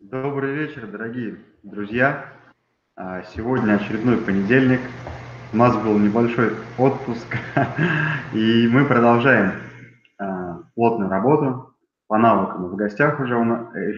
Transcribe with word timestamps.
Добрый 0.00 0.54
вечер, 0.54 0.86
дорогие 0.86 1.38
друзья. 1.64 2.32
А, 2.94 3.24
сегодня 3.34 3.74
очередной 3.74 4.16
понедельник. 4.16 4.80
У 5.52 5.56
нас 5.56 5.76
был 5.76 5.98
небольшой 5.98 6.52
отпуск, 6.78 7.26
и 8.32 8.68
мы 8.68 8.84
продолжаем 8.84 9.54
а, 10.18 10.60
плотную 10.76 11.10
работу 11.10 11.74
по 12.06 12.16
навыкам. 12.16 12.68
В 12.68 12.76
гостях 12.76 13.18
уже 13.18 13.34
у 13.34 13.42
нас, 13.42 13.74
э, 13.74 13.92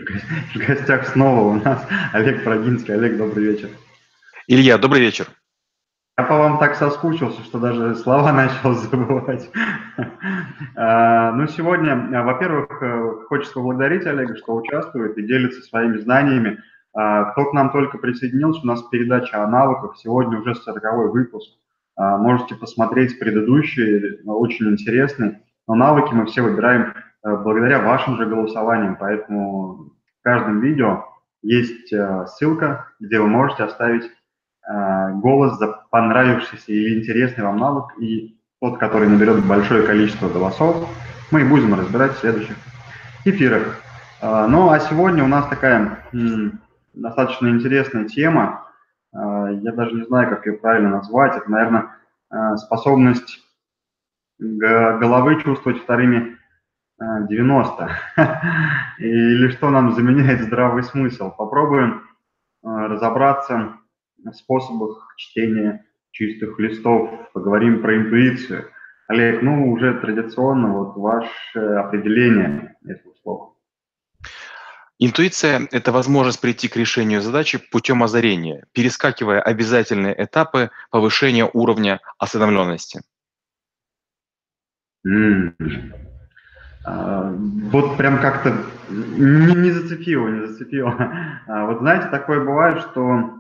в 0.54 0.66
гостях 0.66 1.06
снова 1.12 1.50
у 1.50 1.62
нас 1.62 1.86
Олег 2.14 2.44
Прогинский. 2.44 2.94
Олег, 2.94 3.18
добрый 3.18 3.44
вечер. 3.44 3.68
Илья, 4.46 4.78
добрый 4.78 5.02
вечер. 5.02 5.28
Я 6.18 6.24
по 6.24 6.36
вам 6.36 6.58
так 6.58 6.74
соскучился, 6.74 7.42
что 7.42 7.58
даже 7.58 7.94
слова 7.94 8.32
начал 8.34 8.74
забывать. 8.74 9.50
А, 10.76 11.32
ну, 11.32 11.46
сегодня, 11.46 11.92
а, 11.92 12.22
во-первых, 12.24 12.82
э, 12.82 13.12
хочется 13.28 13.54
поблагодарить 13.54 14.06
Олега, 14.06 14.36
что 14.36 14.54
участвует 14.54 15.16
и 15.16 15.26
делится 15.26 15.62
своими 15.62 15.96
знаниями. 15.98 16.58
А, 16.92 17.32
кто 17.32 17.46
к 17.46 17.54
нам 17.54 17.70
только 17.70 17.98
присоединился, 17.98 18.60
у 18.62 18.66
нас 18.66 18.82
передача 18.82 19.42
о 19.42 19.46
навыках. 19.46 19.96
Сегодня 19.96 20.38
уже 20.38 20.54
40 20.54 21.12
выпуск. 21.12 21.56
Можете 21.96 22.54
посмотреть 22.54 23.18
предыдущий, 23.18 24.20
очень 24.24 24.70
интересный. 24.70 25.38
Но 25.68 25.74
навыки 25.74 26.12
мы 26.12 26.26
все 26.26 26.42
выбираем 26.42 26.94
э, 27.24 27.36
благодаря 27.36 27.80
вашим 27.80 28.16
же 28.16 28.26
голосованиям, 28.26 28.96
поэтому 28.98 29.92
в 30.20 30.22
каждом 30.22 30.60
видео 30.60 31.04
есть 31.42 31.92
э, 31.92 32.26
ссылка, 32.26 32.88
где 33.00 33.20
вы 33.20 33.28
можете 33.28 33.64
оставить 33.64 34.10
голос 35.22 35.58
за 35.58 35.79
понравившийся 35.90 36.72
или 36.72 36.98
интересный 36.98 37.44
вам 37.44 37.58
навык, 37.58 37.98
и 37.98 38.36
тот, 38.60 38.78
который 38.78 39.08
наберет 39.08 39.44
большое 39.44 39.86
количество 39.86 40.28
голосов, 40.28 40.88
мы 41.30 41.42
и 41.42 41.44
будем 41.44 41.74
разбирать 41.74 42.12
в 42.12 42.20
следующих 42.20 42.56
эфирах. 43.24 43.80
Э, 44.22 44.46
ну, 44.48 44.70
а 44.70 44.78
сегодня 44.80 45.24
у 45.24 45.28
нас 45.28 45.46
такая 45.48 46.04
достаточно 46.94 47.48
интересная 47.48 48.06
тема. 48.06 48.66
Э, 49.12 49.58
я 49.60 49.72
даже 49.72 49.94
не 49.94 50.04
знаю, 50.04 50.28
как 50.30 50.46
ее 50.46 50.54
правильно 50.54 50.90
назвать. 50.90 51.36
Это, 51.36 51.50
наверное, 51.50 51.90
способность 52.58 53.40
головы 54.38 55.42
чувствовать 55.42 55.82
вторыми 55.82 56.38
90. 57.00 57.90
Или 58.98 59.48
что 59.48 59.70
нам 59.70 59.92
заменяет 59.92 60.42
здравый 60.42 60.84
смысл. 60.84 61.32
Попробуем 61.32 62.02
разобраться 62.62 63.79
способах 64.32 65.14
чтения 65.16 65.84
чистых 66.10 66.58
листов, 66.58 67.10
поговорим 67.32 67.82
про 67.82 67.96
интуицию. 67.96 68.70
Олег, 69.08 69.42
ну 69.42 69.72
уже 69.72 69.94
традиционно 70.00 70.72
вот 70.72 70.96
ваше 70.96 71.58
определение 71.58 72.76
этого 72.84 73.14
слова. 73.22 73.54
Интуиция– 74.98 75.66
это 75.72 75.92
возможность 75.92 76.40
прийти 76.40 76.68
к 76.68 76.76
решению 76.76 77.22
задачи 77.22 77.58
путем 77.72 78.02
озарения, 78.02 78.66
перескакивая 78.72 79.40
обязательные 79.40 80.14
этапы 80.22 80.70
повышения 80.90 81.48
уровня 81.50 82.00
осведомленности. 82.18 83.00
Mm. 85.06 85.54
А, 86.84 87.32
вот 87.32 87.96
прям 87.96 88.20
как-то 88.20 88.54
не, 88.90 89.54
не 89.54 89.70
зацепило, 89.70 90.28
не 90.28 90.46
зацепило. 90.46 90.94
А, 91.46 91.66
вот 91.66 91.78
знаете, 91.78 92.08
такое 92.08 92.40
бывает, 92.40 92.80
что 92.80 93.39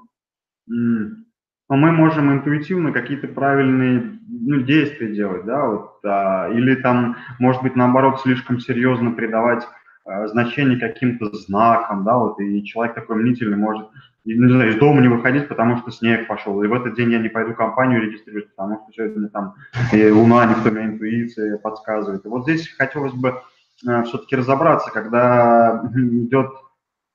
но 0.70 1.76
мы 1.76 1.92
можем 1.92 2.32
интуитивно 2.32 2.92
какие-то 2.92 3.28
правильные 3.28 4.18
ну, 4.28 4.60
действия 4.62 5.14
делать, 5.14 5.44
да, 5.44 5.66
вот, 5.66 5.98
а, 6.04 6.48
или 6.52 6.74
там, 6.76 7.16
может 7.38 7.62
быть, 7.62 7.76
наоборот, 7.76 8.20
слишком 8.20 8.60
серьезно 8.60 9.12
придавать 9.12 9.66
а, 10.04 10.26
значение 10.28 10.78
каким-то 10.78 11.26
знакам, 11.36 12.04
да, 12.04 12.16
вот, 12.16 12.40
и 12.40 12.64
человек 12.64 12.94
такой 12.94 13.16
мнительный 13.16 13.56
может, 13.56 13.88
не 14.24 14.34
знаю, 14.48 14.70
из 14.70 14.76
дома 14.76 15.00
не 15.00 15.08
выходить, 15.08 15.48
потому 15.48 15.76
что 15.78 15.90
снег 15.90 16.26
пошел, 16.26 16.62
и 16.62 16.66
в 16.66 16.72
этот 16.72 16.96
день 16.96 17.12
я 17.12 17.18
не 17.18 17.28
пойду 17.28 17.54
компанию 17.54 18.02
регистрировать, 18.02 18.50
потому 18.54 18.86
что 18.92 19.08
сегодня 19.08 19.28
там 19.28 19.54
и 19.92 20.10
луна, 20.10 20.46
никто 20.46 20.70
мне 20.70 20.86
интуиция 20.86 21.58
подсказывает. 21.58 22.24
И 22.24 22.28
вот 22.28 22.42
здесь 22.44 22.68
хотелось 22.76 23.14
бы 23.14 23.42
а, 23.86 24.02
все-таки 24.02 24.36
разобраться, 24.36 24.90
когда 24.90 25.82
идет 25.94 26.50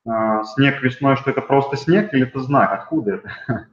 снег 0.05 0.81
весной, 0.81 1.17
что 1.17 1.31
это 1.31 1.41
просто 1.41 1.77
снег 1.77 2.13
или 2.13 2.27
это 2.27 2.39
знак? 2.39 2.71
Откуда 2.71 3.15
это? 3.15 3.67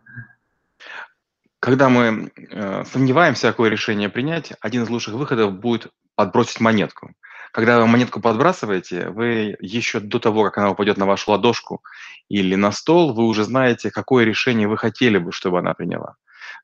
Когда 1.60 1.88
мы 1.88 2.32
э, 2.36 2.84
сомневаемся, 2.86 3.48
какое 3.48 3.70
решение 3.70 4.08
принять, 4.08 4.52
один 4.60 4.82
из 4.82 4.88
лучших 4.88 5.14
выходов 5.14 5.52
будет 5.52 5.92
подбросить 6.16 6.60
монетку. 6.60 7.12
Когда 7.52 7.78
вы 7.78 7.86
монетку 7.86 8.20
подбрасываете, 8.20 9.10
вы 9.10 9.56
еще 9.60 10.00
до 10.00 10.18
того, 10.18 10.42
как 10.42 10.58
она 10.58 10.70
упадет 10.70 10.96
на 10.96 11.06
вашу 11.06 11.30
ладошку 11.30 11.82
или 12.28 12.56
на 12.56 12.72
стол, 12.72 13.12
вы 13.12 13.24
уже 13.26 13.44
знаете, 13.44 13.90
какое 13.90 14.24
решение 14.24 14.66
вы 14.66 14.76
хотели 14.76 15.18
бы, 15.18 15.30
чтобы 15.30 15.60
она 15.60 15.72
приняла. 15.74 16.16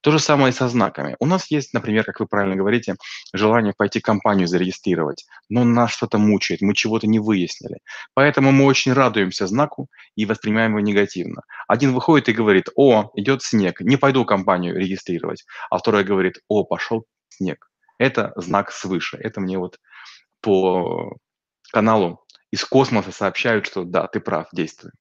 То 0.03 0.11
же 0.11 0.19
самое 0.19 0.51
и 0.51 0.55
со 0.55 0.69
знаками. 0.69 1.17
У 1.21 1.27
нас 1.27 1.51
есть, 1.51 1.75
например, 1.75 2.05
как 2.05 2.21
вы 2.21 2.27
правильно 2.27 2.57
говорите, 2.57 2.97
желание 3.33 3.73
пойти 3.77 4.01
компанию 4.01 4.47
зарегистрировать, 4.47 5.27
но 5.49 5.65
нас 5.65 5.91
что-то 5.91 6.19
мучает, 6.19 6.61
мы 6.61 6.75
чего-то 6.75 7.07
не 7.07 7.19
выяснили. 7.19 7.79
Поэтому 8.15 8.53
мы 8.53 8.65
очень 8.65 8.93
радуемся 8.93 9.47
знаку 9.47 9.89
и 10.17 10.27
воспринимаем 10.27 10.73
его 10.73 10.81
негативно. 10.81 11.43
Один 11.67 11.93
выходит 11.93 12.29
и 12.29 12.33
говорит, 12.33 12.69
о, 12.77 13.11
идет 13.15 13.43
снег, 13.43 13.81
не 13.81 13.97
пойду 13.97 14.25
компанию 14.25 14.77
регистрировать. 14.77 15.45
А 15.71 15.79
второй 15.79 16.05
говорит, 16.05 16.41
о, 16.49 16.65
пошел 16.65 17.05
снег. 17.29 17.71
Это 17.99 18.33
знак 18.37 18.71
свыше. 18.73 19.17
Это 19.17 19.41
мне 19.41 19.59
вот 19.59 19.79
по 20.41 21.17
каналу 21.73 22.25
из 22.51 22.65
космоса 22.65 23.13
сообщают, 23.13 23.67
что 23.67 23.85
да, 23.85 24.07
ты 24.07 24.21
прав, 24.21 24.49
действуй. 24.53 24.93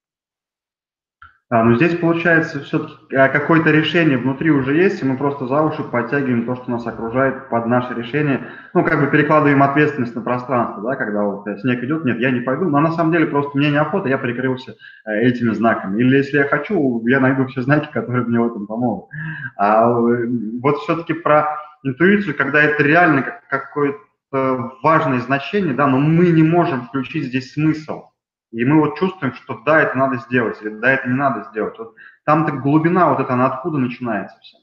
А, 1.50 1.64
но 1.64 1.76
здесь 1.76 1.96
получается 1.96 2.60
все-таки 2.60 3.16
а, 3.16 3.28
какое-то 3.28 3.70
решение 3.70 4.18
внутри 4.18 4.50
уже 4.50 4.76
есть, 4.76 5.00
и 5.00 5.06
мы 5.06 5.16
просто 5.16 5.46
за 5.46 5.62
уши 5.62 5.82
подтягиваем 5.82 6.44
то, 6.44 6.56
что 6.56 6.70
нас 6.70 6.86
окружает 6.86 7.48
под 7.48 7.64
наше 7.66 7.94
решение, 7.94 8.48
ну, 8.74 8.84
как 8.84 9.00
бы 9.00 9.06
перекладываем 9.06 9.62
ответственность 9.62 10.14
на 10.14 10.20
пространство, 10.20 10.82
да, 10.82 10.96
когда 10.96 11.22
вот 11.22 11.46
э, 11.46 11.56
снег 11.56 11.82
идет, 11.82 12.04
нет, 12.04 12.20
я 12.20 12.32
не 12.32 12.40
пойду, 12.40 12.66
но 12.66 12.80
на 12.80 12.92
самом 12.92 13.12
деле 13.12 13.26
просто 13.26 13.56
мне 13.56 13.70
неохота, 13.70 14.10
я 14.10 14.18
прикрылся 14.18 14.76
э, 15.06 15.20
этими 15.22 15.54
знаками. 15.54 15.98
Или 16.02 16.18
если 16.18 16.36
я 16.36 16.44
хочу, 16.44 17.06
я 17.06 17.18
найду 17.18 17.46
все 17.46 17.62
знаки, 17.62 17.88
которые 17.94 18.26
мне 18.26 18.38
в 18.38 18.46
этом 18.48 18.66
помогут. 18.66 19.08
А 19.56 19.90
э, 19.90 20.26
вот 20.62 20.76
все-таки 20.80 21.14
про 21.14 21.48
интуицию, 21.82 22.36
когда 22.36 22.60
это 22.60 22.82
реально 22.82 23.24
какое-то 23.48 23.98
важное 24.82 25.20
значение, 25.20 25.72
да, 25.72 25.86
но 25.86 25.98
мы 25.98 26.28
не 26.28 26.42
можем 26.42 26.82
включить 26.82 27.24
здесь 27.24 27.54
смысл. 27.54 28.07
И 28.50 28.64
мы 28.64 28.80
вот 28.80 28.98
чувствуем, 28.98 29.34
что 29.34 29.58
да, 29.64 29.82
это 29.82 29.96
надо 29.96 30.16
сделать, 30.16 30.56
или 30.62 30.70
да, 30.70 30.92
это 30.92 31.08
не 31.08 31.14
надо 31.14 31.48
сделать. 31.50 31.78
Вот 31.78 31.94
там-то 32.24 32.52
глубина 32.52 33.10
вот 33.10 33.20
эта, 33.20 33.34
она 33.34 33.46
откуда 33.46 33.78
начинается 33.78 34.38
все? 34.40 34.58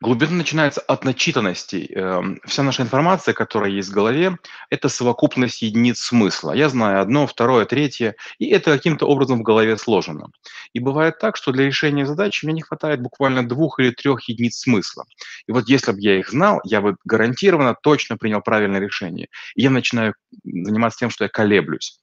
Глубина 0.00 0.32
начинается 0.32 0.80
от 0.80 1.04
начитанности. 1.04 1.90
Эм, 1.92 2.40
вся 2.44 2.62
наша 2.62 2.82
информация, 2.82 3.34
которая 3.34 3.70
есть 3.70 3.88
в 3.88 3.92
голове, 3.92 4.38
это 4.70 4.88
совокупность 4.88 5.60
единиц 5.60 5.98
смысла. 5.98 6.52
Я 6.52 6.68
знаю 6.68 7.00
одно, 7.00 7.26
второе, 7.26 7.64
третье, 7.64 8.14
и 8.38 8.46
это 8.46 8.72
каким-то 8.72 9.06
образом 9.06 9.40
в 9.40 9.42
голове 9.42 9.76
сложено. 9.76 10.28
И 10.72 10.78
бывает 10.78 11.18
так, 11.18 11.36
что 11.36 11.50
для 11.50 11.66
решения 11.66 12.06
задачи 12.06 12.44
мне 12.44 12.54
не 12.54 12.62
хватает 12.62 13.00
буквально 13.00 13.48
двух 13.48 13.80
или 13.80 13.90
трех 13.90 14.28
единиц 14.28 14.58
смысла. 14.58 15.04
И 15.48 15.52
вот 15.52 15.68
если 15.68 15.90
бы 15.90 15.98
я 16.00 16.16
их 16.16 16.30
знал, 16.30 16.60
я 16.62 16.80
бы 16.80 16.96
гарантированно 17.04 17.74
точно 17.82 18.16
принял 18.16 18.40
правильное 18.40 18.80
решение. 18.80 19.26
И 19.56 19.62
я 19.62 19.70
начинаю 19.70 20.14
заниматься 20.44 21.00
тем, 21.00 21.10
что 21.10 21.24
я 21.24 21.28
колеблюсь 21.28 21.98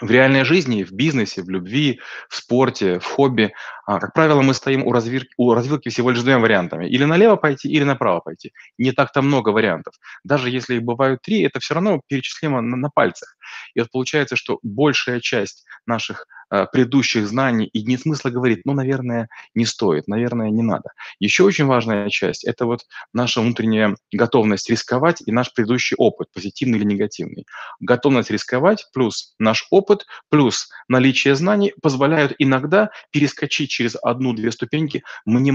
в 0.00 0.10
реальной 0.10 0.44
жизни, 0.44 0.84
в 0.84 0.92
бизнесе, 0.92 1.42
в 1.42 1.50
любви, 1.50 2.00
в 2.28 2.36
спорте, 2.36 2.98
в 2.98 3.04
хобби, 3.04 3.52
а, 3.86 3.98
как 3.98 4.14
правило, 4.14 4.40
мы 4.42 4.54
стоим 4.54 4.86
у, 4.86 4.92
развилки, 4.92 5.30
у 5.36 5.54
развилки 5.54 5.88
всего 5.88 6.10
лишь 6.10 6.20
двумя 6.20 6.38
вариантами. 6.38 6.88
Или 6.88 7.04
налево 7.04 7.36
пойти, 7.36 7.68
или 7.68 7.84
направо 7.84 8.20
пойти. 8.20 8.52
Не 8.78 8.92
так-то 8.92 9.22
много 9.22 9.50
вариантов. 9.50 9.94
Даже 10.24 10.50
если 10.50 10.76
их 10.76 10.82
бывают 10.82 11.20
три, 11.22 11.42
это 11.42 11.60
все 11.60 11.74
равно 11.74 12.00
перечислимо 12.06 12.60
на, 12.60 12.76
на 12.76 12.90
пальцах. 12.90 13.36
И 13.74 13.80
вот 13.80 13.90
получается, 13.90 14.36
что 14.36 14.58
большая 14.62 15.20
часть 15.20 15.64
наших 15.86 16.26
Э, 16.52 16.66
предыдущих 16.70 17.26
знаний 17.26 17.64
и 17.64 17.82
не 17.82 17.96
смысла 17.96 18.28
говорит, 18.28 18.66
ну, 18.66 18.74
наверное, 18.74 19.30
не 19.54 19.64
стоит, 19.64 20.06
наверное, 20.06 20.50
не 20.50 20.62
надо. 20.62 20.90
Еще 21.18 21.44
очень 21.44 21.64
важная 21.64 22.10
часть– 22.10 22.44
это 22.46 22.66
вот 22.66 22.82
наша 23.14 23.40
внутренняя 23.40 23.96
готовность 24.12 24.68
рисковать 24.68 25.22
и 25.24 25.32
наш 25.32 25.54
предыдущий 25.54 25.96
опыт, 25.96 26.28
позитивный 26.30 26.78
или 26.78 26.84
негативный. 26.84 27.46
Готовность 27.80 28.30
рисковать 28.30 28.86
плюс 28.92 29.34
наш 29.38 29.66
опыт 29.70 30.04
плюс 30.28 30.68
наличие 30.88 31.36
знаний 31.36 31.72
позволяют 31.80 32.34
иногда 32.36 32.90
перескочить 33.12 33.70
через 33.70 33.96
одну-две 34.02 34.52
ступеньки. 34.52 35.04
Мы 35.24 35.40
не, 35.40 35.52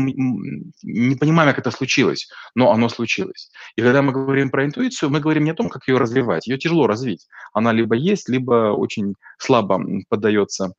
не 0.82 1.16
понимаем, 1.16 1.52
как 1.52 1.60
это 1.60 1.70
случилось, 1.70 2.28
но 2.56 2.72
оно 2.72 2.90
случилось. 2.90 3.52
И 3.76 3.84
когда 3.84 4.02
мы 4.02 4.14
говорим 4.14 4.50
про 4.50 4.66
интуицию, 4.66 5.12
мы 5.12 5.20
говорим 5.20 5.44
не 5.44 5.52
о 5.52 5.54
том, 5.54 5.70
как 5.70 5.88
ее 5.88 6.00
развивать. 6.00 6.48
Ее 6.48 6.58
тяжело 6.58 6.88
развить. 6.88 7.28
Она 7.54 7.72
либо 7.72 7.87
есть, 7.96 8.30
либо 8.30 8.74
очень 8.74 9.16
слабо 9.38 9.80
поддается 10.10 10.74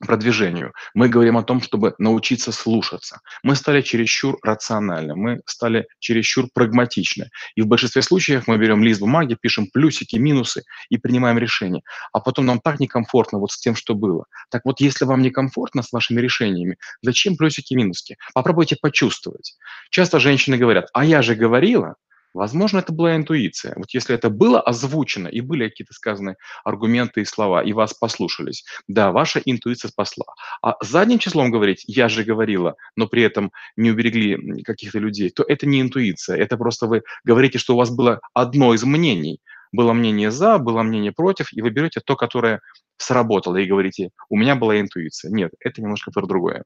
продвижению. 0.00 0.72
Мы 0.94 1.08
говорим 1.08 1.36
о 1.36 1.42
том, 1.42 1.60
чтобы 1.62 1.94
научиться 1.98 2.52
слушаться. 2.52 3.20
Мы 3.42 3.56
стали 3.56 3.80
чересчур 3.80 4.38
рациональны, 4.42 5.14
мы 5.16 5.40
стали 5.46 5.86
чересчур 5.98 6.48
прагматичны. 6.52 7.30
И 7.54 7.62
в 7.62 7.66
большинстве 7.66 8.02
случаев 8.02 8.46
мы 8.46 8.58
берем 8.58 8.82
лист 8.82 9.00
бумаги, 9.00 9.36
пишем 9.40 9.68
плюсики, 9.72 10.16
минусы 10.16 10.64
и 10.90 10.98
принимаем 10.98 11.38
решение. 11.38 11.82
А 12.12 12.20
потом 12.20 12.46
нам 12.46 12.60
так 12.60 12.80
некомфортно 12.80 13.38
вот 13.38 13.52
с 13.52 13.58
тем, 13.58 13.74
что 13.74 13.94
было. 13.94 14.26
Так 14.50 14.62
вот, 14.64 14.80
если 14.80 15.04
вам 15.04 15.22
некомфортно 15.22 15.82
с 15.82 15.92
вашими 15.92 16.20
решениями, 16.20 16.76
зачем 17.02 17.36
плюсики 17.36 17.72
и 17.72 17.76
минуски? 17.76 18.16
Попробуйте 18.34 18.76
почувствовать. 18.80 19.56
Часто 19.90 20.20
женщины 20.20 20.58
говорят, 20.58 20.88
а 20.92 21.04
я 21.04 21.22
же 21.22 21.34
говорила, 21.34 21.94
Возможно, 22.36 22.80
это 22.80 22.92
была 22.92 23.16
интуиция. 23.16 23.72
Вот 23.76 23.86
если 23.94 24.14
это 24.14 24.28
было 24.28 24.60
озвучено 24.60 25.26
и 25.26 25.40
были 25.40 25.70
какие-то 25.70 25.94
сказаны 25.94 26.36
аргументы 26.64 27.22
и 27.22 27.24
слова, 27.24 27.62
и 27.62 27.72
вас 27.72 27.94
послушались, 27.94 28.62
да, 28.86 29.10
ваша 29.10 29.40
интуиция 29.42 29.88
спасла. 29.88 30.26
А 30.60 30.76
задним 30.82 31.18
числом 31.18 31.50
говорить, 31.50 31.84
я 31.86 32.10
же 32.10 32.24
говорила, 32.24 32.76
но 32.94 33.06
при 33.06 33.22
этом 33.22 33.52
не 33.76 33.90
уберегли 33.90 34.62
каких-то 34.64 34.98
людей, 34.98 35.30
то 35.30 35.44
это 35.48 35.66
не 35.66 35.80
интуиция, 35.80 36.36
это 36.36 36.58
просто 36.58 36.86
вы 36.86 37.04
говорите, 37.24 37.56
что 37.56 37.72
у 37.72 37.78
вас 37.78 37.88
было 37.88 38.20
одно 38.34 38.74
из 38.74 38.84
мнений. 38.84 39.40
Было 39.72 39.94
мнение 39.94 40.30
за, 40.30 40.58
было 40.58 40.82
мнение 40.82 41.12
против, 41.12 41.46
и 41.52 41.62
вы 41.62 41.70
берете 41.70 42.00
то, 42.04 42.16
которое 42.16 42.60
сработало, 42.98 43.56
и 43.56 43.66
говорите, 43.66 44.10
у 44.28 44.36
меня 44.36 44.56
была 44.56 44.78
интуиция. 44.78 45.30
Нет, 45.30 45.52
это 45.60 45.80
немножко 45.80 46.10
про 46.10 46.26
другое. 46.26 46.64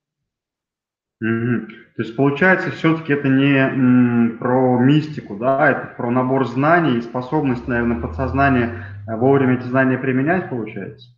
Мгм. 1.20 1.68
То 1.96 2.02
есть 2.02 2.16
получается, 2.16 2.70
все-таки 2.70 3.12
это 3.12 3.28
не 3.28 3.52
м, 3.58 4.38
про 4.38 4.78
мистику, 4.78 5.36
да, 5.36 5.70
это 5.70 5.94
про 5.96 6.10
набор 6.10 6.46
знаний 6.46 6.96
и 6.96 7.02
способность, 7.02 7.68
наверное, 7.68 8.00
подсознания 8.00 8.86
э, 9.06 9.16
вовремя 9.16 9.54
эти 9.54 9.64
знания 9.66 9.98
применять, 9.98 10.48
получается. 10.48 11.10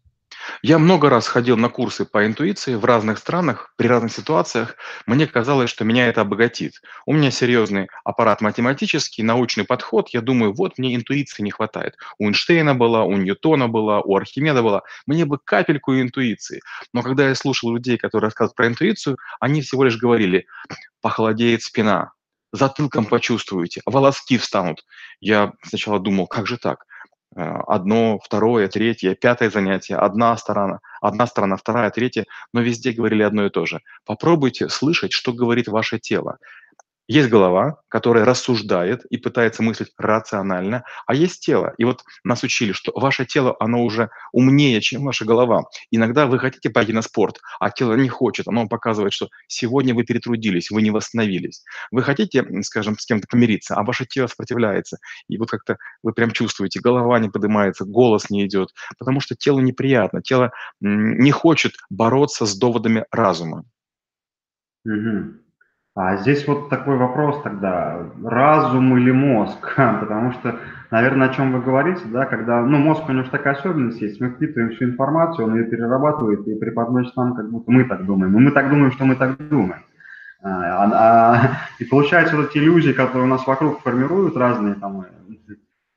Я 0.64 0.78
много 0.78 1.10
раз 1.10 1.26
ходил 1.26 1.56
на 1.56 1.68
курсы 1.68 2.04
по 2.04 2.24
интуиции 2.24 2.76
в 2.76 2.84
разных 2.84 3.18
странах, 3.18 3.74
при 3.76 3.88
разных 3.88 4.12
ситуациях. 4.12 4.76
Мне 5.06 5.26
казалось, 5.26 5.68
что 5.68 5.84
меня 5.84 6.06
это 6.06 6.20
обогатит. 6.20 6.74
У 7.04 7.12
меня 7.12 7.32
серьезный 7.32 7.88
аппарат 8.04 8.40
математический, 8.40 9.24
научный 9.24 9.64
подход. 9.64 10.10
Я 10.10 10.20
думаю, 10.20 10.54
вот 10.54 10.78
мне 10.78 10.94
интуиции 10.94 11.42
не 11.42 11.50
хватает. 11.50 11.96
У 12.20 12.26
Эйнштейна 12.28 12.76
была, 12.76 13.02
у 13.02 13.16
Ньютона 13.16 13.66
была, 13.66 14.02
у 14.02 14.14
Архимеда 14.14 14.62
была. 14.62 14.82
Мне 15.04 15.24
бы 15.24 15.38
капельку 15.42 16.00
интуиции. 16.00 16.60
Но 16.92 17.02
когда 17.02 17.28
я 17.28 17.34
слушал 17.34 17.74
людей, 17.74 17.98
которые 17.98 18.28
рассказывают 18.28 18.54
про 18.54 18.68
интуицию, 18.68 19.18
они 19.40 19.62
всего 19.62 19.82
лишь 19.82 19.98
говорили, 19.98 20.46
похолодеет 21.00 21.64
спина, 21.64 22.12
затылком 22.52 23.06
почувствуете, 23.06 23.80
волоски 23.84 24.38
встанут. 24.38 24.84
Я 25.20 25.54
сначала 25.64 25.98
думал, 25.98 26.28
как 26.28 26.46
же 26.46 26.56
так? 26.56 26.84
Э, 27.34 27.60
одно, 27.66 28.18
второе, 28.22 28.68
третье, 28.68 29.14
пятое 29.14 29.48
занятие, 29.50 29.96
одна 29.96 30.36
сторона, 30.36 30.80
одна 31.00 31.26
сторона, 31.26 31.56
вторая, 31.56 31.90
третья, 31.90 32.26
но 32.52 32.60
везде 32.60 32.92
говорили 32.92 33.22
одно 33.22 33.46
и 33.46 33.50
то 33.50 33.64
же. 33.64 33.80
Попробуйте 34.04 34.68
слышать, 34.68 35.12
что 35.12 35.32
говорит 35.32 35.68
ваше 35.68 35.98
тело. 35.98 36.38
Есть 37.08 37.28
голова, 37.28 37.82
которая 37.88 38.24
рассуждает 38.24 39.04
и 39.06 39.16
пытается 39.16 39.62
мыслить 39.62 39.92
рационально, 39.98 40.84
а 41.06 41.14
есть 41.14 41.44
тело. 41.44 41.74
И 41.76 41.84
вот 41.84 42.04
нас 42.22 42.44
учили, 42.44 42.72
что 42.72 42.92
ваше 42.94 43.26
тело, 43.26 43.56
оно 43.58 43.82
уже 43.82 44.10
умнее, 44.32 44.80
чем 44.80 45.04
ваша 45.04 45.24
голова. 45.24 45.64
Иногда 45.90 46.26
вы 46.26 46.38
хотите 46.38 46.70
пойти 46.70 46.92
на 46.92 47.02
спорт, 47.02 47.40
а 47.58 47.70
тело 47.70 47.94
не 47.94 48.08
хочет. 48.08 48.46
Оно 48.46 48.68
показывает, 48.68 49.12
что 49.12 49.28
сегодня 49.48 49.94
вы 49.94 50.04
перетрудились, 50.04 50.70
вы 50.70 50.80
не 50.82 50.92
восстановились. 50.92 51.64
Вы 51.90 52.02
хотите, 52.02 52.46
скажем, 52.62 52.96
с 52.96 53.04
кем-то 53.04 53.26
помириться, 53.28 53.74
а 53.74 53.82
ваше 53.82 54.06
тело 54.06 54.28
сопротивляется. 54.28 54.98
И 55.28 55.38
вот 55.38 55.50
как-то 55.50 55.78
вы 56.04 56.12
прям 56.12 56.30
чувствуете, 56.30 56.80
голова 56.80 57.18
не 57.18 57.30
поднимается, 57.30 57.84
голос 57.84 58.30
не 58.30 58.46
идет, 58.46 58.70
потому 58.98 59.20
что 59.20 59.34
телу 59.34 59.60
неприятно. 59.60 60.22
Тело 60.22 60.52
не 60.80 61.32
хочет 61.32 61.72
бороться 61.90 62.46
с 62.46 62.56
доводами 62.56 63.04
разума. 63.10 63.64
Угу. 64.84 65.42
А 65.94 66.16
здесь 66.16 66.46
вот 66.48 66.70
такой 66.70 66.96
вопрос 66.96 67.42
тогда, 67.42 68.06
разум 68.24 68.96
или 68.96 69.10
мозг? 69.10 69.74
Потому 69.76 70.32
что, 70.32 70.58
наверное, 70.90 71.28
о 71.28 71.34
чем 71.34 71.52
вы 71.52 71.60
говорите, 71.60 72.00
да, 72.06 72.24
когда, 72.24 72.62
ну, 72.62 72.78
мозг, 72.78 73.06
у 73.08 73.12
него 73.12 73.24
же 73.24 73.30
такая 73.30 73.54
особенность 73.54 74.00
есть, 74.00 74.18
мы 74.18 74.30
впитываем 74.30 74.70
всю 74.70 74.86
информацию, 74.86 75.46
он 75.46 75.56
ее 75.56 75.64
перерабатывает 75.64 76.48
и 76.48 76.54
преподносит 76.54 77.14
нам, 77.14 77.34
как 77.34 77.50
будто 77.50 77.70
мы 77.70 77.84
так 77.84 78.06
думаем, 78.06 78.34
и 78.34 78.40
мы 78.40 78.50
так 78.52 78.70
думаем, 78.70 78.90
что 78.92 79.04
мы 79.04 79.16
так 79.16 79.36
думаем. 79.48 79.82
А, 80.42 80.84
а, 80.92 81.50
и 81.78 81.84
получается 81.84 82.36
вот 82.36 82.50
эти 82.50 82.58
иллюзии, 82.58 82.92
которые 82.92 83.24
у 83.24 83.30
нас 83.30 83.46
вокруг 83.46 83.82
формируют 83.82 84.34
разные 84.34 84.74
там 84.76 85.04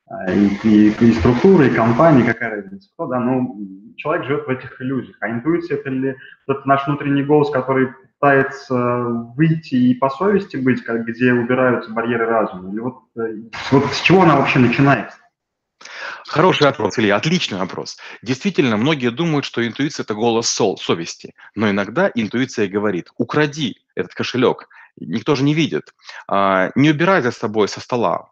а, 0.08 0.30
и, 0.30 0.48
и, 0.64 0.90
и 0.90 1.12
структуры, 1.14 1.68
и 1.68 1.74
компании, 1.74 2.26
какая 2.26 2.62
разница, 2.62 2.90
кто, 2.94 3.08
да, 3.08 3.20
ну, 3.22 3.58
человек 3.96 4.26
живет 4.26 4.46
в 4.46 4.50
этих 4.50 4.82
иллюзиях. 4.82 5.16
А 5.22 5.30
интуиция– 5.30 5.78
это 5.80 5.90
ли 5.90 6.18
это 6.50 6.62
наш 6.66 6.86
внутренний 6.86 7.24
голос, 7.24 7.50
который 7.50 7.88
пытается 8.26 8.74
выйти 9.36 9.76
и 9.76 9.94
по 9.94 10.10
совести 10.10 10.58
быть, 10.58 10.84
как, 10.84 11.06
где 11.06 11.32
убираются 11.32 11.92
барьеры 11.92 12.26
разума? 12.26 12.72
Или 12.72 12.80
вот, 12.80 13.04
э, 13.18 13.36
вот 13.72 13.94
с 13.94 14.02
чего 14.02 14.24
она 14.24 14.36
вообще 14.38 14.60
начинается? 14.60 15.18
Хороший 16.28 16.64
вопрос, 16.64 16.98
Илья, 16.98 17.18
отличный 17.18 17.60
вопрос. 17.60 17.98
Действительно, 18.24 18.78
многие 18.78 19.12
думают, 19.12 19.46
что 19.46 19.66
интуиция– 19.66 20.04
это 20.06 20.16
голос 20.16 20.50
сол, 20.50 20.78
совести. 20.78 21.36
Но 21.54 21.70
иногда 21.70 22.10
интуиция 22.16 22.68
говорит, 22.68 23.10
укради 23.18 23.76
этот 23.94 24.16
кошелек, 24.16 24.68
никто 25.00 25.36
же 25.36 25.44
не 25.44 25.54
видит. 25.54 25.94
А, 26.28 26.72
не 26.74 26.90
убирай 26.90 27.22
за 27.22 27.32
собой 27.32 27.68
со 27.68 27.80
стола, 27.80 28.30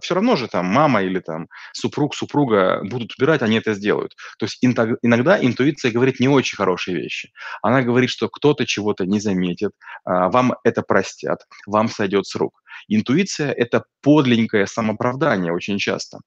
все 0.00 0.14
равно 0.14 0.36
же 0.36 0.48
там 0.48 0.66
мама 0.66 1.02
или 1.02 1.18
там 1.18 1.48
супруг, 1.72 2.14
супруга 2.14 2.80
будут 2.84 3.14
убирать, 3.18 3.42
они 3.42 3.56
это 3.56 3.74
сделают. 3.74 4.14
То 4.38 4.46
есть 4.46 4.58
иногда 4.62 5.44
интуиция 5.44 5.90
говорит 5.90 6.20
не 6.20 6.28
очень 6.28 6.56
хорошие 6.56 6.96
вещи. 6.96 7.32
Она 7.62 7.82
говорит, 7.82 8.10
что 8.10 8.28
кто-то 8.28 8.66
чего-то 8.66 9.06
не 9.06 9.20
заметит, 9.20 9.72
а, 10.04 10.28
вам 10.28 10.54
это 10.64 10.82
простят, 10.82 11.40
вам 11.66 11.88
сойдет 11.88 12.26
с 12.26 12.34
рук. 12.36 12.62
Интуиция– 12.88 13.52
это 13.56 13.84
подлинное 14.02 14.66
самоправдание 14.66 15.52
очень 15.52 15.78
часто. 15.78 16.18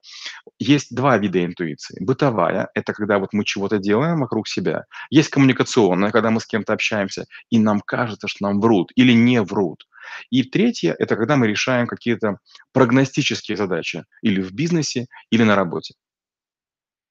Есть 0.57 0.95
два 0.95 1.17
вида 1.17 1.45
интуиции. 1.45 2.03
Бытовая– 2.03 2.69
это 2.73 2.93
когда 2.93 3.19
вот 3.19 3.33
мы 3.33 3.45
чего-то 3.45 3.77
делаем 3.77 4.19
вокруг 4.19 4.47
себя. 4.47 4.85
Есть 5.09 5.29
коммуникационная, 5.29 6.11
когда 6.11 6.31
мы 6.31 6.39
с 6.39 6.45
кем-то 6.45 6.73
общаемся, 6.73 7.25
и 7.49 7.59
нам 7.59 7.81
кажется, 7.81 8.27
что 8.27 8.45
нам 8.45 8.59
врут 8.59 8.91
или 8.95 9.13
не 9.13 9.41
врут. 9.41 9.85
И 10.29 10.43
третье– 10.43 10.95
это 10.99 11.15
когда 11.15 11.35
мы 11.37 11.47
решаем 11.47 11.87
какие-то 11.87 12.37
прогностические 12.73 13.57
задачи 13.57 14.03
или 14.21 14.41
в 14.41 14.53
бизнесе, 14.53 15.07
или 15.31 15.43
на 15.43 15.55
работе. 15.55 15.95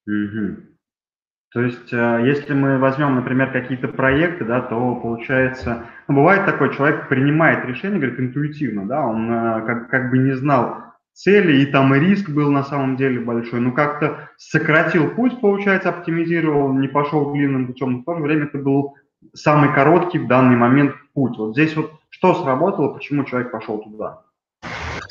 Угу. 0.07 0.79
То 1.51 1.63
есть, 1.63 1.93
э, 1.93 2.21
если 2.27 2.53
мы 2.53 2.79
возьмем, 2.79 3.15
например, 3.15 3.53
какие-то 3.53 3.89
проекты, 3.89 4.45
да, 4.45 4.61
то 4.61 4.95
получается, 4.97 5.87
ну, 6.07 6.17
бывает 6.17 6.45
такой, 6.45 6.75
человек 6.75 7.09
принимает 7.09 7.65
решение, 7.65 7.99
говорит, 7.99 8.21
интуитивно, 8.21 8.87
да, 8.87 9.01
он 9.07 9.31
э, 9.31 9.67
как, 9.67 9.91
как 9.91 10.11
бы 10.11 10.19
не 10.19 10.37
знал 10.37 10.89
цели, 11.15 11.63
и 11.63 11.67
там 11.67 11.95
и 11.95 11.99
риск 11.99 12.29
был 12.29 12.51
на 12.51 12.63
самом 12.65 12.97
деле 12.97 13.21
большой, 13.21 13.61
но 13.61 13.73
как-то 13.73 14.29
сократил 14.37 15.11
путь, 15.11 15.41
получается, 15.41 15.89
оптимизировал, 15.89 16.73
не 16.75 16.87
пошел 16.87 17.33
длинным 17.33 17.67
путем, 17.67 18.03
в 18.03 18.05
то 18.05 18.15
же 18.15 18.23
время 18.23 18.45
это 18.45 18.59
был 18.59 18.95
самый 19.35 19.73
короткий 19.75 20.19
в 20.19 20.29
данный 20.29 20.57
момент 20.57 20.95
путь. 21.15 21.37
Вот 21.39 21.53
здесь 21.53 21.75
вот 21.77 21.93
что 22.11 22.35
сработало, 22.43 22.95
почему 22.95 23.25
человек 23.25 23.51
пошел 23.51 23.79
туда? 23.79 24.23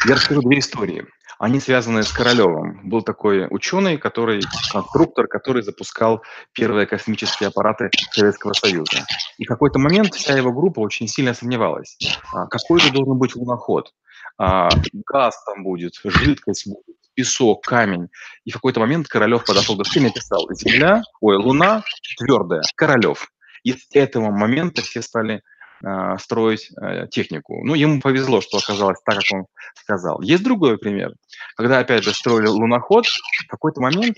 Я 0.05 0.15
расскажу 0.15 0.41
две 0.41 0.59
истории. 0.59 1.05
Они 1.39 1.59
связаны 1.59 2.01
с 2.01 2.11
Королевым. 2.11 2.89
Был 2.89 3.03
такой 3.03 3.47
ученый, 3.49 3.97
который, 3.97 4.41
конструктор, 4.71 5.27
который 5.27 5.61
запускал 5.61 6.23
первые 6.51 6.87
космические 6.87 7.49
аппараты 7.49 7.91
Советского 8.11 8.53
Союза. 8.53 9.05
И 9.37 9.45
в 9.45 9.47
какой-то 9.47 9.77
момент 9.77 10.15
вся 10.15 10.35
его 10.35 10.51
группа 10.51 10.79
очень 10.79 11.07
сильно 11.07 11.35
сомневалась, 11.35 11.97
а, 12.33 12.47
какой 12.47 12.79
же 12.79 12.91
должен 12.91 13.17
быть 13.19 13.35
луноход. 13.35 13.91
А, 14.39 14.69
газ 15.05 15.43
там 15.45 15.63
будет, 15.63 15.93
жидкость 16.03 16.67
будет, 16.67 16.97
песок, 17.13 17.63
камень. 17.63 18.07
И 18.45 18.51
в 18.51 18.55
какой-то 18.55 18.79
момент 18.79 19.07
Королев 19.07 19.45
подошел 19.45 19.75
к 19.75 19.79
доске 19.79 19.99
и 19.99 20.03
написал 20.03 20.47
«Земля, 20.51 21.03
ой, 21.21 21.37
Луна 21.37 21.83
твердая, 22.17 22.61
Королев». 22.75 23.29
И 23.67 23.73
с 23.73 23.87
этого 23.91 24.31
момента 24.31 24.81
все 24.81 25.01
стали 25.01 25.41
э, 25.83 26.17
строить 26.19 26.71
э, 26.81 27.07
технику. 27.11 27.65
Ну, 27.65 27.73
ему 27.73 27.99
повезло, 27.99 28.39
что 28.39 28.59
оказалось 28.59 28.99
так, 29.03 29.15
как 29.15 29.25
он 29.33 29.45
сказал. 29.75 30.21
Есть 30.21 30.43
другой 30.43 30.77
пример. 30.77 31.11
Когда, 31.57 31.79
опять 31.79 32.05
же, 32.05 32.13
строили 32.13 32.47
луноход, 32.47 33.05
в 33.07 33.47
какой-то 33.49 33.81
момент 33.81 34.15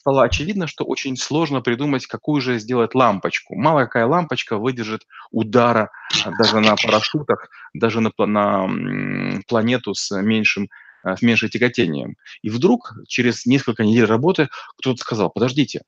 стало 0.00 0.24
очевидно, 0.24 0.66
что 0.66 0.84
очень 0.84 1.16
сложно 1.16 1.62
придумать, 1.62 2.04
какую 2.04 2.42
же 2.42 2.58
сделать 2.58 2.94
лампочку. 2.94 3.54
Мало 3.54 3.84
какая 3.84 4.04
лампочка 4.04 4.58
выдержит 4.58 5.06
удара 5.30 5.90
а, 6.26 6.30
даже 6.36 6.60
на 6.60 6.76
парашютах, 6.76 7.48
даже 7.72 8.00
на, 8.00 8.10
на 8.18 9.40
планету 9.48 9.94
с 9.94 10.14
меньшим 10.20 10.68
с 11.02 11.22
меньшим 11.22 11.48
тяготением. 11.48 12.16
И 12.42 12.50
вдруг 12.50 12.92
через 13.08 13.46
несколько 13.46 13.84
недель 13.84 14.04
работы 14.04 14.50
кто-то 14.76 14.98
сказал, 14.98 15.30
подождите, 15.30 15.80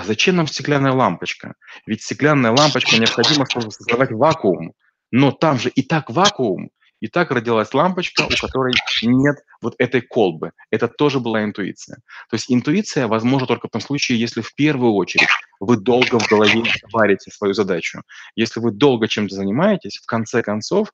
а 0.00 0.04
зачем 0.04 0.36
нам 0.36 0.46
стеклянная 0.46 0.92
лампочка? 0.92 1.54
Ведь 1.84 2.02
стеклянная 2.02 2.52
лампочка 2.52 2.96
необходимо, 2.96 3.44
чтобы 3.48 3.70
создавать 3.70 4.12
вакуум. 4.12 4.72
Но 5.10 5.30
там 5.30 5.58
же 5.58 5.68
и 5.68 5.82
так 5.82 6.08
вакуум. 6.08 6.70
И 7.00 7.08
так 7.08 7.30
родилась 7.30 7.72
лампочка, 7.74 8.22
у 8.22 8.46
которой 8.46 8.74
нет 9.02 9.36
вот 9.60 9.74
этой 9.78 10.00
колбы. 10.00 10.52
Это 10.70 10.88
тоже 10.88 11.18
была 11.18 11.44
интуиция. 11.44 11.96
То 12.28 12.36
есть 12.36 12.50
интуиция 12.50 13.08
возможна 13.08 13.46
только 13.46 13.68
в 13.68 13.70
том 13.70 13.80
случае, 13.80 14.20
если 14.20 14.40
в 14.42 14.54
первую 14.54 14.92
очередь 14.92 15.28
вы 15.60 15.76
долго 15.76 16.18
в 16.18 16.28
голове 16.28 16.62
варите 16.92 17.30
свою 17.30 17.52
задачу. 17.52 18.02
Если 18.36 18.60
вы 18.60 18.70
долго 18.70 19.08
чем-то 19.08 19.34
занимаетесь, 19.34 19.98
в 19.98 20.06
конце 20.06 20.42
концов 20.42 20.92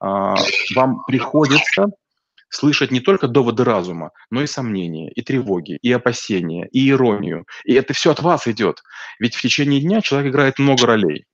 а, 0.00 0.36
вам 0.74 1.04
приходится 1.06 1.86
слышать 2.48 2.90
не 2.90 3.00
только 3.00 3.28
доводы 3.28 3.64
разума, 3.64 4.12
но 4.30 4.42
и 4.42 4.46
сомнения, 4.46 5.10
и 5.10 5.22
тревоги, 5.22 5.78
и 5.82 5.92
опасения, 5.92 6.68
и 6.68 6.88
иронию. 6.90 7.46
И 7.64 7.74
это 7.74 7.92
все 7.94 8.12
от 8.12 8.20
вас 8.20 8.46
идет. 8.46 8.82
Ведь 9.18 9.34
в 9.34 9.42
течение 9.42 9.80
дня 9.80 10.00
человек 10.00 10.32
играет 10.32 10.58
много 10.58 10.86
ролей. 10.86 11.24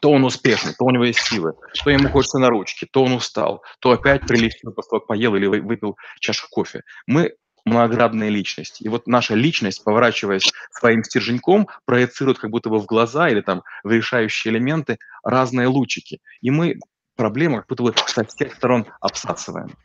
То 0.00 0.10
он 0.10 0.24
успешный, 0.24 0.72
то 0.72 0.84
у 0.84 0.90
него 0.90 1.04
есть 1.04 1.20
силы, 1.20 1.52
то 1.84 1.90
ему 1.90 2.08
хочется 2.08 2.38
на 2.38 2.48
ручки, 2.48 2.88
то 2.90 3.04
он 3.04 3.12
устал, 3.12 3.62
то 3.78 3.90
опять 3.90 4.26
прилично 4.26 4.72
поел 5.06 5.34
или 5.34 5.46
выпил 5.46 5.96
чашку 6.18 6.48
кофе. 6.50 6.80
Мы 7.06 7.34
многоградная 7.64 8.28
личность. 8.28 8.80
И 8.80 8.88
вот 8.88 9.06
наша 9.06 9.34
личность, 9.34 9.84
поворачиваясь 9.84 10.50
своим 10.70 11.04
стерженьком, 11.04 11.68
проецирует 11.84 12.38
как 12.38 12.50
будто 12.50 12.70
бы 12.70 12.78
в 12.78 12.86
глаза 12.86 13.28
или 13.28 13.40
там 13.40 13.62
в 13.84 13.90
решающие 13.90 14.52
элементы 14.52 14.98
разные 15.22 15.66
лучики. 15.66 16.20
И 16.40 16.50
мы 16.50 16.78
проблему 17.16 17.58
как 17.58 17.68
будто 17.68 17.82
бы 17.84 17.94
со 18.06 18.24
всех 18.24 18.54
сторон 18.54 18.86
обсасываем. 19.00 19.76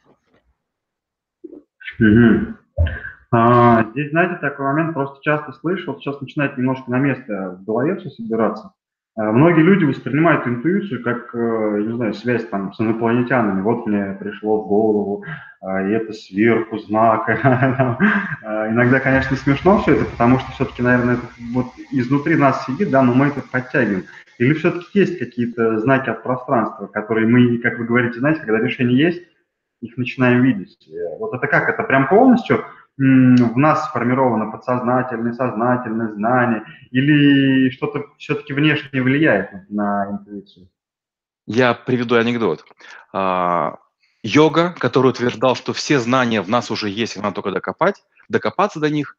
Угу. 1.99 2.53
А, 3.31 3.83
здесь, 3.91 4.11
знаете, 4.11 4.35
такой 4.35 4.65
момент 4.67 4.93
просто 4.93 5.19
часто 5.21 5.51
слышу, 5.53 5.91
вот 5.91 5.99
сейчас 5.99 6.21
начинает 6.21 6.57
немножко 6.57 6.89
на 6.89 6.99
место 6.99 7.57
в 7.59 7.65
голове 7.65 7.97
все 7.97 8.09
собираться. 8.09 8.71
А, 9.17 9.31
многие 9.31 9.63
люди 9.63 9.83
воспринимают 9.83 10.47
интуицию 10.47 11.03
как, 11.03 11.33
э, 11.33 11.81
не 11.87 11.93
знаю, 11.95 12.13
связь 12.13 12.47
там 12.47 12.71
с 12.73 12.79
инопланетянами. 12.79 13.61
Вот 13.61 13.87
мне 13.87 14.15
пришло 14.19 14.61
в 14.61 14.67
голову, 14.67 15.25
а, 15.59 15.81
и 15.81 15.91
это 15.91 16.13
сверху 16.13 16.77
знак. 16.77 17.27
А, 18.43 18.69
иногда, 18.69 18.99
конечно, 18.99 19.35
смешно 19.35 19.79
все 19.79 19.95
это, 19.95 20.05
потому 20.05 20.39
что 20.39 20.51
все-таки, 20.51 20.81
наверное, 20.81 21.15
это 21.15 21.25
вот 21.53 21.67
изнутри 21.91 22.35
нас 22.35 22.65
сидит, 22.65 22.91
да, 22.91 23.01
но 23.01 23.13
мы 23.13 23.27
это 23.27 23.41
подтягиваем. 23.51 24.03
Или 24.37 24.53
все-таки 24.53 24.99
есть 24.99 25.19
какие-то 25.19 25.79
знаки 25.79 26.09
от 26.09 26.23
пространства, 26.23 26.87
которые 26.87 27.27
мы, 27.27 27.57
как 27.57 27.79
вы 27.79 27.85
говорите, 27.85 28.19
знаете, 28.19 28.41
когда 28.41 28.59
решение 28.59 28.97
есть, 28.97 29.23
их 29.81 29.97
начинаем 29.97 30.43
видеть. 30.43 30.87
Э, 30.89 31.17
вот 31.19 31.33
это 31.33 31.47
как? 31.47 31.69
Это 31.69 31.83
прям 31.83 32.07
полностью 32.07 32.65
в 32.97 33.57
нас 33.57 33.89
сформировано 33.89 34.51
подсознательное, 34.51 35.33
сознательное 35.33 36.13
знание, 36.13 36.63
или 36.89 37.69
что-то 37.69 38.05
все-таки 38.17 38.53
внешне 38.53 39.03
влияет 39.03 39.69
на 39.69 40.09
интуицию? 40.09 40.67
Я 41.45 41.75
приведу 41.75 42.15
анекдот. 42.15 42.65
А, 43.13 43.77
йога, 44.23 44.75
который 44.79 45.11
утверждал, 45.11 45.55
что 45.55 45.73
все 45.73 45.99
знания 45.99 46.41
в 46.41 46.49
нас 46.49 46.71
уже 46.71 46.89
есть, 46.89 47.17
надо 47.17 47.35
только 47.35 47.51
докопать, 47.51 48.03
докопаться 48.29 48.79
до 48.79 48.89
них, 48.89 49.15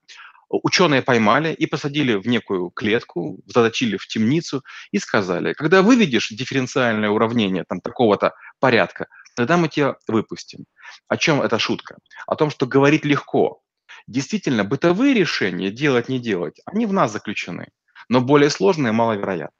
ученые 0.50 1.02
поймали 1.02 1.52
и 1.52 1.66
посадили 1.66 2.14
в 2.14 2.26
некую 2.26 2.70
клетку, 2.70 3.38
заточили 3.46 3.96
в 3.96 4.06
темницу 4.06 4.64
и 4.90 4.98
сказали, 4.98 5.52
когда 5.52 5.82
выведешь 5.82 6.30
дифференциальное 6.30 7.10
уравнение 7.10 7.64
там 7.64 7.80
такого-то 7.80 8.34
порядка, 8.58 9.06
тогда 9.38 9.56
мы 9.56 9.68
тебя 9.68 9.94
выпустим. 10.08 10.64
О 11.06 11.16
чем 11.16 11.40
эта 11.40 11.60
шутка? 11.60 11.98
О 12.26 12.34
том, 12.34 12.50
что 12.50 12.66
говорить 12.66 13.04
легко. 13.04 13.60
Действительно, 14.08 14.64
бытовые 14.64 15.14
решения, 15.14 15.70
делать, 15.70 16.08
не 16.08 16.18
делать, 16.18 16.60
они 16.64 16.86
в 16.86 16.92
нас 16.92 17.12
заключены, 17.12 17.68
но 18.08 18.20
более 18.20 18.50
сложные 18.50 18.90
маловероятно. 18.90 19.57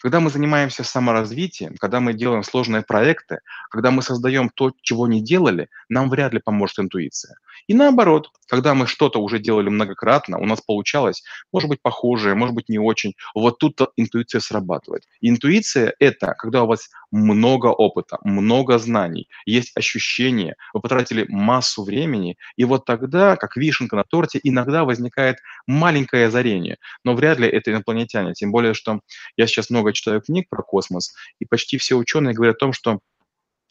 Когда 0.00 0.20
мы 0.20 0.30
занимаемся 0.30 0.84
саморазвитием, 0.84 1.76
когда 1.78 2.00
мы 2.00 2.14
делаем 2.14 2.42
сложные 2.42 2.82
проекты, 2.82 3.40
когда 3.70 3.90
мы 3.90 4.02
создаем 4.02 4.50
то, 4.50 4.72
чего 4.82 5.06
не 5.06 5.22
делали, 5.22 5.68
нам 5.88 6.10
вряд 6.10 6.32
ли 6.32 6.40
поможет 6.40 6.78
интуиция. 6.78 7.36
И 7.66 7.74
наоборот, 7.74 8.30
когда 8.48 8.74
мы 8.74 8.86
что-то 8.86 9.20
уже 9.20 9.38
делали 9.38 9.68
многократно, 9.68 10.38
у 10.38 10.46
нас 10.46 10.60
получалось, 10.60 11.22
может 11.52 11.68
быть, 11.68 11.82
похожее, 11.82 12.34
может 12.34 12.54
быть, 12.54 12.68
не 12.68 12.78
очень, 12.78 13.14
вот 13.34 13.58
тут 13.58 13.80
интуиция 13.96 14.40
срабатывает. 14.40 15.04
Интуиция– 15.20 15.94
это 15.98 16.34
когда 16.38 16.64
у 16.64 16.66
вас 16.66 16.90
много 17.10 17.66
опыта, 17.66 18.18
много 18.22 18.78
знаний, 18.78 19.28
есть 19.46 19.76
ощущение, 19.76 20.56
вы 20.72 20.80
потратили 20.80 21.26
массу 21.28 21.84
времени, 21.84 22.36
и 22.56 22.64
вот 22.64 22.84
тогда, 22.84 23.36
как 23.36 23.56
вишенка 23.56 23.96
на 23.96 24.04
торте, 24.04 24.40
иногда 24.42 24.84
возникает 24.84 25.38
маленькое 25.66 26.26
озарение, 26.26 26.78
но 27.04 27.14
вряд 27.14 27.38
ли 27.38 27.48
это 27.48 27.70
инопланетяне, 27.70 28.34
тем 28.34 28.52
более, 28.52 28.74
что 28.74 29.00
я 29.36 29.46
сейчас 29.46 29.69
много 29.70 29.92
читаю 29.92 30.20
книг 30.20 30.48
про 30.48 30.62
космос, 30.62 31.14
и 31.38 31.44
почти 31.44 31.78
все 31.78 31.96
ученые 31.96 32.34
говорят 32.34 32.56
о 32.56 32.58
том, 32.58 32.72
что 32.72 33.00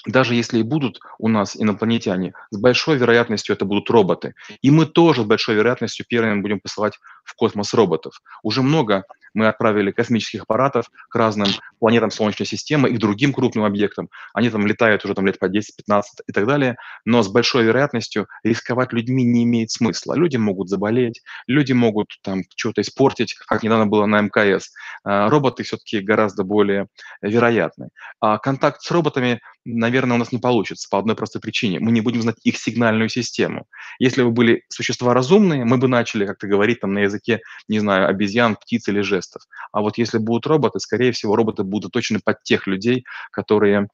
даже 0.05 0.33
если 0.33 0.59
и 0.59 0.63
будут 0.63 0.99
у 1.17 1.27
нас 1.27 1.57
инопланетяне, 1.57 2.33
с 2.51 2.57
большой 2.57 2.97
вероятностью 2.97 3.53
это 3.53 3.65
будут 3.65 3.89
роботы. 3.89 4.33
И 4.61 4.71
мы 4.71 4.85
тоже 4.85 5.23
с 5.23 5.25
большой 5.25 5.55
вероятностью 5.55 6.05
первыми 6.07 6.41
будем 6.41 6.61
посылать 6.61 6.97
в 7.25 7.35
космос 7.35 7.73
роботов. 7.73 8.21
Уже 8.41 8.61
много 8.61 9.03
мы 9.33 9.47
отправили 9.47 9.91
космических 9.91 10.43
аппаратов 10.43 10.89
к 11.09 11.15
разным 11.15 11.47
планетам 11.79 12.11
Солнечной 12.11 12.45
системы 12.45 12.89
и 12.89 12.95
к 12.95 12.99
другим 12.99 13.33
крупным 13.33 13.65
объектам. 13.65 14.09
Они 14.33 14.49
там 14.49 14.65
летают 14.67 15.05
уже 15.05 15.13
там 15.13 15.25
лет 15.25 15.39
по 15.39 15.45
10-15 15.45 16.03
и 16.27 16.31
так 16.31 16.45
далее, 16.45 16.77
но 17.05 17.23
с 17.23 17.27
большой 17.27 17.63
вероятностью 17.63 18.27
рисковать 18.43 18.93
людьми 18.93 19.23
не 19.23 19.43
имеет 19.43 19.71
смысла. 19.71 20.13
Люди 20.13 20.37
могут 20.37 20.69
заболеть, 20.69 21.21
люди 21.47 21.73
могут 21.73 22.17
там 22.21 22.43
что-то 22.55 22.81
испортить, 22.81 23.33
как 23.33 23.63
недавно 23.63 23.87
было 23.87 24.05
на 24.05 24.21
МКС. 24.21 24.71
А, 25.03 25.29
роботы 25.29 25.63
все-таки 25.63 25.99
гораздо 25.99 26.43
более 26.43 26.87
вероятны. 27.21 27.89
А 28.19 28.37
контакт 28.37 28.81
с 28.81 28.91
роботами, 28.91 29.41
наверное, 29.65 30.15
у 30.15 30.19
нас 30.19 30.31
не 30.31 30.39
получится 30.39 30.87
по 30.89 30.99
одной 30.99 31.15
простой 31.15 31.41
причине. 31.41 31.79
Мы 31.79 31.91
не 31.91 32.01
будем 32.01 32.21
знать 32.21 32.37
их 32.43 32.57
сигнальную 32.57 33.09
систему. 33.09 33.65
Если 33.99 34.23
бы 34.23 34.31
были 34.31 34.63
существа 34.69 35.13
разумные, 35.13 35.65
мы 35.65 35.77
бы 35.77 35.87
начали 35.87 36.25
как-то 36.25 36.47
говорить 36.47 36.79
там 36.79 36.93
на 36.93 36.99
языке, 36.99 37.41
не 37.67 37.79
знаю, 37.79 38.07
обезьян, 38.07 38.55
птиц 38.55 38.87
или 38.87 39.01
жестов. 39.01 39.43
А 39.71 39.81
вот 39.81 39.97
если 39.97 40.17
будут 40.17 40.47
роботы, 40.47 40.79
скорее 40.79 41.11
всего, 41.11 41.35
роботы 41.35 41.63
будут 41.63 41.91
точно 41.91 42.19
под 42.23 42.43
тех 42.43 42.67
людей, 42.67 43.05
которые 43.31 43.87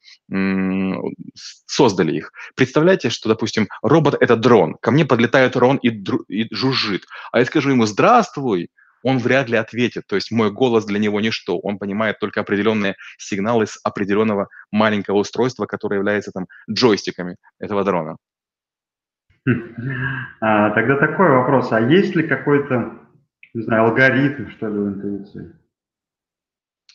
создали 1.66 2.16
их. 2.16 2.32
Представляете, 2.54 3.10
что, 3.10 3.28
допустим, 3.28 3.68
робот– 3.82 4.16
это 4.20 4.36
дрон. 4.36 4.76
Ко 4.80 4.90
мне 4.90 5.04
подлетает 5.04 5.52
дрон 5.52 5.76
и, 5.76 5.88
и 6.28 6.54
жужжит. 6.54 7.04
А 7.32 7.38
я 7.38 7.44
скажу 7.44 7.70
ему 7.70 7.86
«Здравствуй!» 7.86 8.70
Он 9.02 9.18
вряд 9.18 9.48
ли 9.48 9.56
ответит. 9.56 10.04
То 10.06 10.16
есть 10.16 10.30
мой 10.30 10.50
голос 10.50 10.84
для 10.84 10.98
него 10.98 11.20
ничто. 11.20 11.58
Он 11.58 11.78
понимает 11.78 12.18
только 12.18 12.40
определенные 12.40 12.96
сигналы 13.18 13.66
с 13.66 13.78
определенного 13.82 14.48
маленького 14.70 15.18
устройства, 15.18 15.66
которое 15.66 15.96
является 15.96 16.32
там 16.32 16.46
джойстиками 16.70 17.36
этого 17.58 17.84
дрона. 17.84 18.16
А, 20.40 20.70
тогда 20.70 20.96
такой 20.96 21.30
вопрос. 21.30 21.72
А 21.72 21.80
есть 21.80 22.14
ли 22.14 22.26
какой-то 22.26 23.06
не 23.56 23.62
знаю, 23.62 23.84
алгоритм, 23.84 24.50
что 24.50 24.68
ли, 24.68 24.78
в 24.78 24.88
интуиции? 24.88 25.54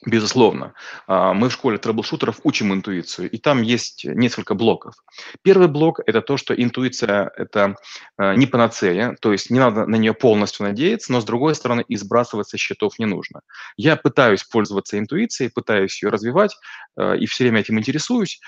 Безусловно. 0.04 0.74
А, 1.06 1.34
мы 1.34 1.50
в 1.50 1.54
школе 1.54 1.78
трэблшутеров 1.78 2.40
учим 2.44 2.74
интуицию, 2.74 3.30
и 3.30 3.38
там 3.38 3.62
есть 3.62 4.04
несколько 4.04 4.56
блоков. 4.56 4.96
Первый 5.44 5.68
блок– 5.68 6.00
это 6.08 6.22
то, 6.22 6.38
что 6.38 6.56
интуиция– 6.56 7.32
это 7.38 7.76
а, 8.18 8.36
не 8.36 8.48
панацея, 8.48 9.16
то 9.22 9.32
есть 9.32 9.52
не 9.52 9.60
надо 9.60 9.86
на 9.86 9.98
нее 9.98 10.16
полностью 10.16 10.66
надеяться, 10.66 11.12
но, 11.12 11.22
с 11.22 11.26
другой 11.26 11.54
стороны, 11.54 11.86
и 11.88 11.98
сбрасывать 11.98 12.48
со 12.48 12.58
счетов 12.58 12.98
не 12.98 13.06
нужно. 13.06 13.42
Я 13.78 13.96
пытаюсь 13.96 14.44
пользоваться 14.44 14.98
интуицией, 14.98 15.52
пытаюсь 15.54 16.02
ее 16.02 16.10
развивать, 16.10 16.58
а, 16.98 17.14
и 17.14 17.28
все 17.28 17.44
время 17.44 17.60
этим 17.60 17.78
интересуюсь, 17.78 18.40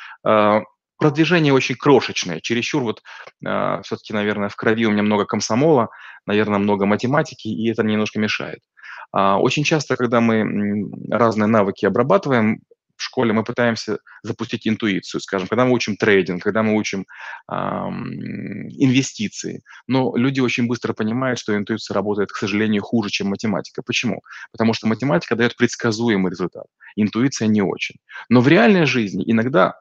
продвижение 0.97 1.53
очень 1.53 1.75
крошечное, 1.75 2.39
чересчур 2.39 2.83
вот 2.83 3.01
э, 3.45 3.81
все-таки, 3.83 4.13
наверное, 4.13 4.47
в 4.47 4.55
крови 4.55 4.85
у 4.85 4.91
меня 4.91 5.03
много 5.03 5.25
комсомола, 5.25 5.89
наверное, 6.25 6.59
много 6.59 6.85
математики, 6.85 7.49
и 7.49 7.69
это 7.69 7.83
немножко 7.83 8.19
мешает. 8.19 8.59
А, 9.13 9.39
очень 9.39 9.63
часто, 9.63 9.95
когда 9.95 10.19
мы 10.19 10.89
разные 11.09 11.47
навыки 11.47 11.85
обрабатываем, 11.85 12.61
в 12.95 13.03
школе 13.03 13.33
мы 13.33 13.43
пытаемся 13.43 13.99
запустить 14.23 14.67
интуицию, 14.67 15.19
скажем, 15.21 15.47
когда 15.47 15.65
мы 15.65 15.73
учим 15.73 15.97
трейдинг, 15.97 16.43
когда 16.43 16.63
мы 16.63 16.75
учим 16.75 17.05
эм, 17.51 18.69
инвестиции. 18.69 19.63
Но 19.87 20.15
люди 20.15 20.39
очень 20.39 20.67
быстро 20.67 20.93
понимают, 20.93 21.39
что 21.39 21.55
интуиция 21.57 21.95
работает, 21.95 22.31
к 22.31 22.37
сожалению, 22.37 22.81
хуже, 22.81 23.09
чем 23.09 23.27
математика. 23.27 23.81
Почему? 23.85 24.21
Потому 24.51 24.73
что 24.73 24.87
математика 24.87 25.35
дает 25.35 25.55
предсказуемый 25.57 26.31
результат, 26.31 26.65
интуиция 26.95 27.47
не 27.47 27.61
очень. 27.61 27.95
Но 28.29 28.41
в 28.41 28.47
реальной 28.47 28.85
жизни 28.85 29.23
иногда 29.25 29.73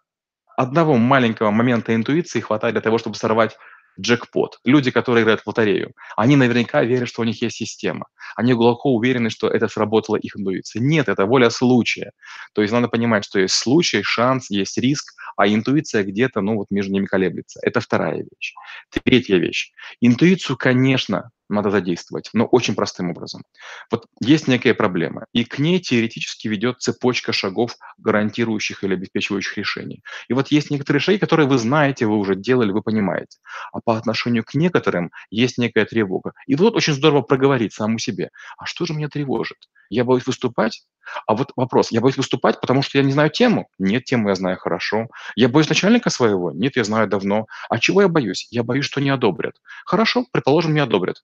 одного 0.56 0.96
маленького 0.96 1.50
момента 1.50 1.94
интуиции 1.94 2.40
хватает 2.40 2.74
для 2.74 2.82
того, 2.82 2.98
чтобы 2.98 3.16
сорвать 3.16 3.56
джекпот. 4.00 4.58
Люди, 4.64 4.90
которые 4.90 5.22
играют 5.22 5.42
в 5.42 5.46
лотерею, 5.46 5.92
они 6.16 6.36
наверняка 6.36 6.82
верят, 6.82 7.08
что 7.08 7.22
у 7.22 7.24
них 7.24 7.42
есть 7.42 7.56
система. 7.56 8.06
Они 8.36 8.54
глубоко 8.54 8.94
уверены, 8.94 9.30
что 9.30 9.48
это 9.48 9.68
сработала 9.68 10.16
их 10.16 10.36
интуиция. 10.36 10.80
Нет, 10.80 11.08
это 11.08 11.26
воля 11.26 11.50
случая. 11.50 12.12
То 12.54 12.62
есть 12.62 12.72
надо 12.72 12.88
понимать, 12.88 13.24
что 13.24 13.40
есть 13.40 13.54
случай, 13.54 14.02
шанс, 14.02 14.50
есть 14.50 14.78
риск, 14.78 15.14
а 15.36 15.46
интуиция 15.48 16.04
где-то, 16.04 16.40
ну 16.40 16.56
вот 16.56 16.66
между 16.70 16.92
ними 16.92 17.06
колеблется. 17.06 17.60
Это 17.62 17.80
вторая 17.80 18.18
вещь. 18.18 18.54
Третья 18.90 19.36
вещь. 19.36 19.72
Интуицию, 20.00 20.56
конечно, 20.56 21.30
надо 21.54 21.70
задействовать, 21.70 22.30
но 22.32 22.44
очень 22.46 22.74
простым 22.74 23.10
образом. 23.10 23.42
Вот 23.90 24.06
есть 24.20 24.48
некая 24.48 24.74
проблема, 24.74 25.26
и 25.32 25.44
к 25.44 25.58
ней 25.58 25.80
теоретически 25.80 26.48
ведет 26.48 26.80
цепочка 26.80 27.32
шагов, 27.32 27.76
гарантирующих 27.98 28.84
или 28.84 28.94
обеспечивающих 28.94 29.58
решений. 29.58 30.02
И 30.28 30.32
вот 30.32 30.48
есть 30.48 30.70
некоторые 30.70 31.00
шаги, 31.00 31.18
которые 31.18 31.48
вы 31.48 31.58
знаете, 31.58 32.06
вы 32.06 32.16
уже 32.16 32.34
делали, 32.34 32.72
вы 32.72 32.82
понимаете. 32.82 33.38
А 33.72 33.80
по 33.80 33.96
отношению 33.96 34.44
к 34.44 34.54
некоторым 34.54 35.10
есть 35.30 35.58
некая 35.58 35.84
тревога. 35.84 36.32
И 36.46 36.54
вот 36.54 36.74
очень 36.74 36.94
здорово 36.94 37.22
проговорить 37.22 37.72
самому 37.72 37.98
себе, 37.98 38.30
а 38.56 38.66
что 38.66 38.86
же 38.86 38.94
меня 38.94 39.08
тревожит? 39.08 39.58
Я 39.90 40.04
боюсь 40.04 40.26
выступать? 40.26 40.84
А 41.26 41.34
вот 41.34 41.52
вопрос, 41.56 41.90
я 41.90 42.00
боюсь 42.00 42.16
выступать, 42.16 42.60
потому 42.60 42.82
что 42.82 42.98
я 42.98 43.04
не 43.04 43.12
знаю 43.12 43.30
тему? 43.30 43.68
Нет, 43.78 44.04
тему 44.04 44.28
я 44.28 44.34
знаю 44.34 44.56
хорошо. 44.56 45.08
Я 45.36 45.48
боюсь 45.48 45.68
начальника 45.68 46.10
своего? 46.10 46.52
Нет, 46.52 46.76
я 46.76 46.84
знаю 46.84 47.08
давно. 47.08 47.46
А 47.68 47.78
чего 47.78 48.02
я 48.02 48.08
боюсь? 48.08 48.48
Я 48.50 48.62
боюсь, 48.62 48.84
что 48.84 49.00
не 49.00 49.10
одобрят. 49.10 49.54
Хорошо, 49.84 50.24
предположим, 50.32 50.74
не 50.74 50.80
одобрят. 50.80 51.22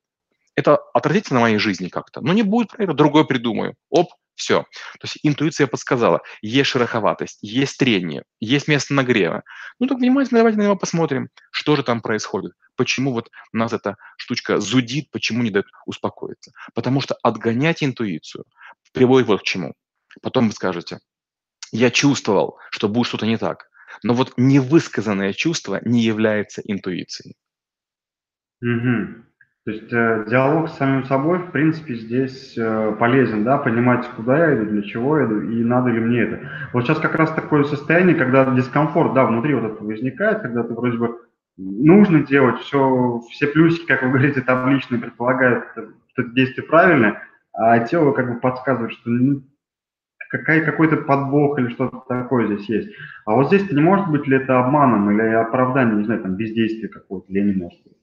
Это 0.58 0.74
отразится 0.92 1.34
на 1.34 1.40
моей 1.40 1.58
жизни 1.58 1.86
как-то. 1.88 2.20
Но 2.20 2.32
не 2.32 2.42
будет 2.42 2.70
проекта, 2.70 2.92
другой 2.92 3.24
придумаю. 3.24 3.76
Оп, 3.90 4.08
все. 4.34 4.62
То 4.62 5.04
есть 5.04 5.20
интуиция 5.22 5.68
подсказала, 5.68 6.20
есть 6.42 6.70
шероховатость, 6.70 7.38
есть 7.42 7.78
трение, 7.78 8.24
есть 8.40 8.66
место 8.66 8.92
нагрева. 8.92 9.44
Ну 9.78 9.86
так 9.86 9.98
внимательно 9.98 10.40
давайте 10.40 10.58
на 10.58 10.64
него 10.64 10.74
посмотрим, 10.74 11.28
что 11.52 11.76
же 11.76 11.84
там 11.84 12.00
происходит, 12.00 12.54
почему 12.74 13.12
вот 13.12 13.30
нас 13.52 13.72
эта 13.72 13.98
штучка 14.16 14.58
зудит, 14.58 15.12
почему 15.12 15.44
не 15.44 15.50
дает 15.50 15.66
успокоиться. 15.86 16.50
Потому 16.74 17.00
что 17.02 17.16
отгонять 17.22 17.84
интуицию 17.84 18.44
приводит 18.92 19.28
вот 19.28 19.42
к 19.42 19.44
чему. 19.44 19.74
Потом 20.22 20.48
вы 20.48 20.54
скажете, 20.54 20.98
я 21.70 21.92
чувствовал, 21.92 22.58
что 22.72 22.88
будет 22.88 23.06
что-то 23.06 23.26
не 23.26 23.36
так, 23.36 23.68
но 24.02 24.12
вот 24.12 24.32
невысказанное 24.36 25.34
чувство 25.34 25.80
не 25.84 26.02
является 26.02 26.62
интуицией. 26.62 27.36
Угу. 28.60 29.28
То 29.68 29.72
есть 29.72 29.92
э, 29.92 30.24
диалог 30.30 30.70
с 30.70 30.78
самим 30.78 31.04
собой, 31.04 31.40
в 31.40 31.50
принципе, 31.50 31.94
здесь 31.94 32.56
э, 32.56 32.96
полезен, 32.98 33.44
да, 33.44 33.58
понимать, 33.58 34.08
куда 34.16 34.38
я 34.38 34.56
иду, 34.56 34.64
для 34.64 34.80
чего 34.80 35.18
я 35.18 35.26
иду 35.26 35.42
и 35.42 35.62
надо 35.62 35.90
ли 35.90 36.00
мне 36.00 36.22
это. 36.22 36.40
Вот 36.72 36.86
сейчас 36.86 36.98
как 36.98 37.14
раз 37.16 37.30
такое 37.32 37.64
состояние, 37.64 38.16
когда 38.16 38.46
дискомфорт, 38.46 39.12
да, 39.12 39.26
внутри 39.26 39.52
вот 39.52 39.70
это 39.70 39.84
возникает, 39.84 40.40
когда 40.40 40.62
ты 40.62 40.72
вроде 40.72 40.96
бы 40.96 41.20
нужно 41.58 42.22
делать, 42.22 42.60
все, 42.60 43.20
все 43.30 43.46
плюсики, 43.46 43.84
как 43.84 44.02
вы 44.02 44.08
говорите, 44.08 44.40
табличные 44.40 45.02
предполагают, 45.02 45.66
что 45.72 45.82
это 46.16 46.30
действие 46.30 46.66
правильное, 46.66 47.22
а 47.52 47.78
тело 47.80 48.12
как 48.12 48.32
бы 48.32 48.40
подсказывает, 48.40 48.92
что 48.92 49.10
ну, 49.10 49.42
какая, 50.30 50.64
какой-то 50.64 50.96
подбог 50.96 51.58
или 51.58 51.68
что-то 51.68 52.04
такое 52.08 52.46
здесь 52.46 52.66
есть. 52.70 52.88
А 53.26 53.34
вот 53.34 53.48
здесь 53.48 53.70
не 53.70 53.82
может 53.82 54.08
быть 54.08 54.26
ли 54.26 54.38
это 54.38 54.60
обманом 54.60 55.10
или 55.10 55.28
оправданием, 55.28 55.98
не 55.98 56.04
знаю, 56.04 56.22
там, 56.22 56.36
бездействия 56.36 56.88
какого-то, 56.88 57.30
или 57.30 57.52
не 57.52 57.52
может 57.52 57.78
быть? 57.84 57.97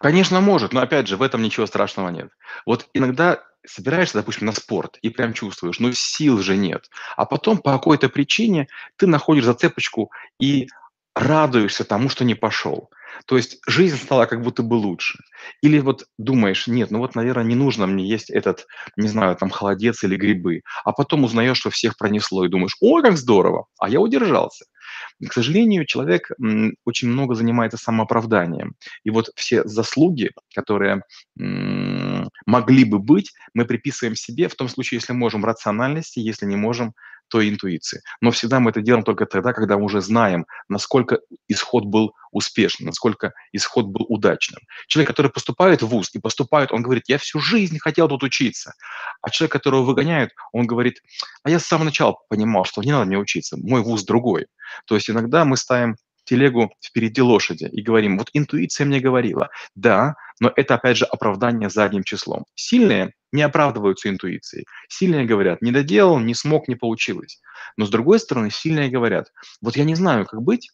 Конечно, 0.00 0.40
может, 0.40 0.72
но 0.72 0.80
опять 0.80 1.06
же, 1.08 1.16
в 1.16 1.22
этом 1.22 1.42
ничего 1.42 1.66
страшного 1.66 2.08
нет. 2.08 2.30
Вот 2.66 2.88
иногда 2.94 3.42
собираешься, 3.66 4.18
допустим, 4.18 4.46
на 4.46 4.52
спорт 4.52 4.98
и 5.02 5.08
прям 5.08 5.32
чувствуешь, 5.32 5.78
ну 5.78 5.92
сил 5.92 6.38
же 6.42 6.56
нет. 6.56 6.90
А 7.16 7.24
потом 7.24 7.58
по 7.58 7.72
какой-то 7.72 8.08
причине 8.08 8.68
ты 8.96 9.06
находишь 9.06 9.44
зацепочку 9.44 10.10
и 10.38 10.68
радуешься 11.14 11.84
тому, 11.84 12.08
что 12.08 12.24
не 12.24 12.34
пошел. 12.34 12.90
То 13.26 13.36
есть 13.36 13.60
жизнь 13.68 13.96
стала 13.96 14.26
как 14.26 14.42
будто 14.42 14.64
бы 14.64 14.74
лучше. 14.74 15.18
Или 15.62 15.78
вот 15.78 16.06
думаешь, 16.18 16.66
нет, 16.66 16.90
ну 16.90 16.98
вот, 16.98 17.14
наверное, 17.14 17.44
не 17.44 17.54
нужно 17.54 17.86
мне 17.86 18.04
есть 18.06 18.28
этот, 18.28 18.66
не 18.96 19.06
знаю, 19.08 19.36
там, 19.36 19.50
холодец 19.50 20.02
или 20.02 20.16
грибы. 20.16 20.62
А 20.84 20.90
потом 20.92 21.22
узнаешь, 21.22 21.56
что 21.58 21.70
всех 21.70 21.96
пронесло, 21.96 22.44
и 22.44 22.48
думаешь, 22.48 22.76
ой, 22.80 23.02
как 23.02 23.16
здорово, 23.16 23.66
а 23.78 23.88
я 23.88 24.00
удержался. 24.00 24.64
К 25.26 25.32
сожалению, 25.32 25.86
человек 25.86 26.30
очень 26.84 27.08
много 27.08 27.34
занимается 27.34 27.76
самооправданием. 27.76 28.74
И 29.04 29.10
вот 29.10 29.30
все 29.36 29.64
заслуги, 29.64 30.30
которые 30.54 31.02
могли 31.36 32.84
бы 32.84 32.98
быть, 32.98 33.32
мы 33.54 33.64
приписываем 33.64 34.16
себе 34.16 34.48
в 34.48 34.54
том 34.54 34.68
случае, 34.68 34.98
если 34.98 35.12
можем 35.12 35.44
рациональности, 35.44 36.18
если 36.20 36.46
не 36.46 36.56
можем 36.56 36.94
той 37.28 37.48
интуиции. 37.48 38.00
Но 38.20 38.30
всегда 38.30 38.60
мы 38.60 38.70
это 38.70 38.80
делаем 38.80 39.04
только 39.04 39.26
тогда, 39.26 39.52
когда 39.52 39.76
мы 39.76 39.84
уже 39.84 40.00
знаем, 40.00 40.46
насколько 40.68 41.20
исход 41.48 41.84
был 41.84 42.14
успешным, 42.30 42.86
насколько 42.86 43.32
исход 43.52 43.86
был 43.86 44.04
удачным. 44.08 44.60
Человек, 44.86 45.08
который 45.08 45.30
поступает 45.30 45.82
в 45.82 45.86
ВУЗ 45.86 46.10
и 46.14 46.20
поступает, 46.20 46.72
он 46.72 46.82
говорит, 46.82 47.04
я 47.08 47.18
всю 47.18 47.40
жизнь 47.40 47.78
хотел 47.78 48.08
тут 48.08 48.22
учиться. 48.22 48.74
А 49.22 49.30
человек, 49.30 49.52
которого 49.52 49.82
выгоняют, 49.82 50.30
он 50.52 50.66
говорит, 50.66 51.00
а 51.42 51.50
я 51.50 51.58
с 51.58 51.66
самого 51.66 51.86
начала 51.86 52.16
понимал, 52.28 52.64
что 52.64 52.82
не 52.82 52.92
надо 52.92 53.06
мне 53.06 53.18
учиться, 53.18 53.56
мой 53.56 53.82
ВУЗ 53.82 54.04
другой. 54.04 54.46
То 54.86 54.94
есть 54.94 55.08
иногда 55.10 55.44
мы 55.44 55.56
ставим 55.56 55.96
телегу 56.24 56.72
впереди 56.82 57.20
лошади 57.20 57.68
и 57.70 57.82
говорим, 57.82 58.18
вот 58.18 58.30
интуиция 58.32 58.86
мне 58.86 59.00
говорила, 59.00 59.50
да, 59.74 60.14
но 60.40 60.52
это 60.54 60.74
опять 60.74 60.96
же 60.96 61.04
оправдание 61.04 61.70
задним 61.70 62.02
числом. 62.02 62.44
Сильные 62.54 63.12
не 63.32 63.42
оправдываются 63.42 64.08
интуицией. 64.08 64.66
Сильные 64.88 65.24
говорят, 65.24 65.62
не 65.62 65.70
доделал, 65.70 66.18
не 66.18 66.34
смог, 66.34 66.68
не 66.68 66.76
получилось. 66.76 67.40
Но 67.76 67.86
с 67.86 67.90
другой 67.90 68.18
стороны, 68.18 68.50
сильные 68.50 68.88
говорят, 68.88 69.28
вот 69.60 69.76
я 69.76 69.84
не 69.84 69.94
знаю, 69.94 70.26
как 70.26 70.42
быть, 70.42 70.70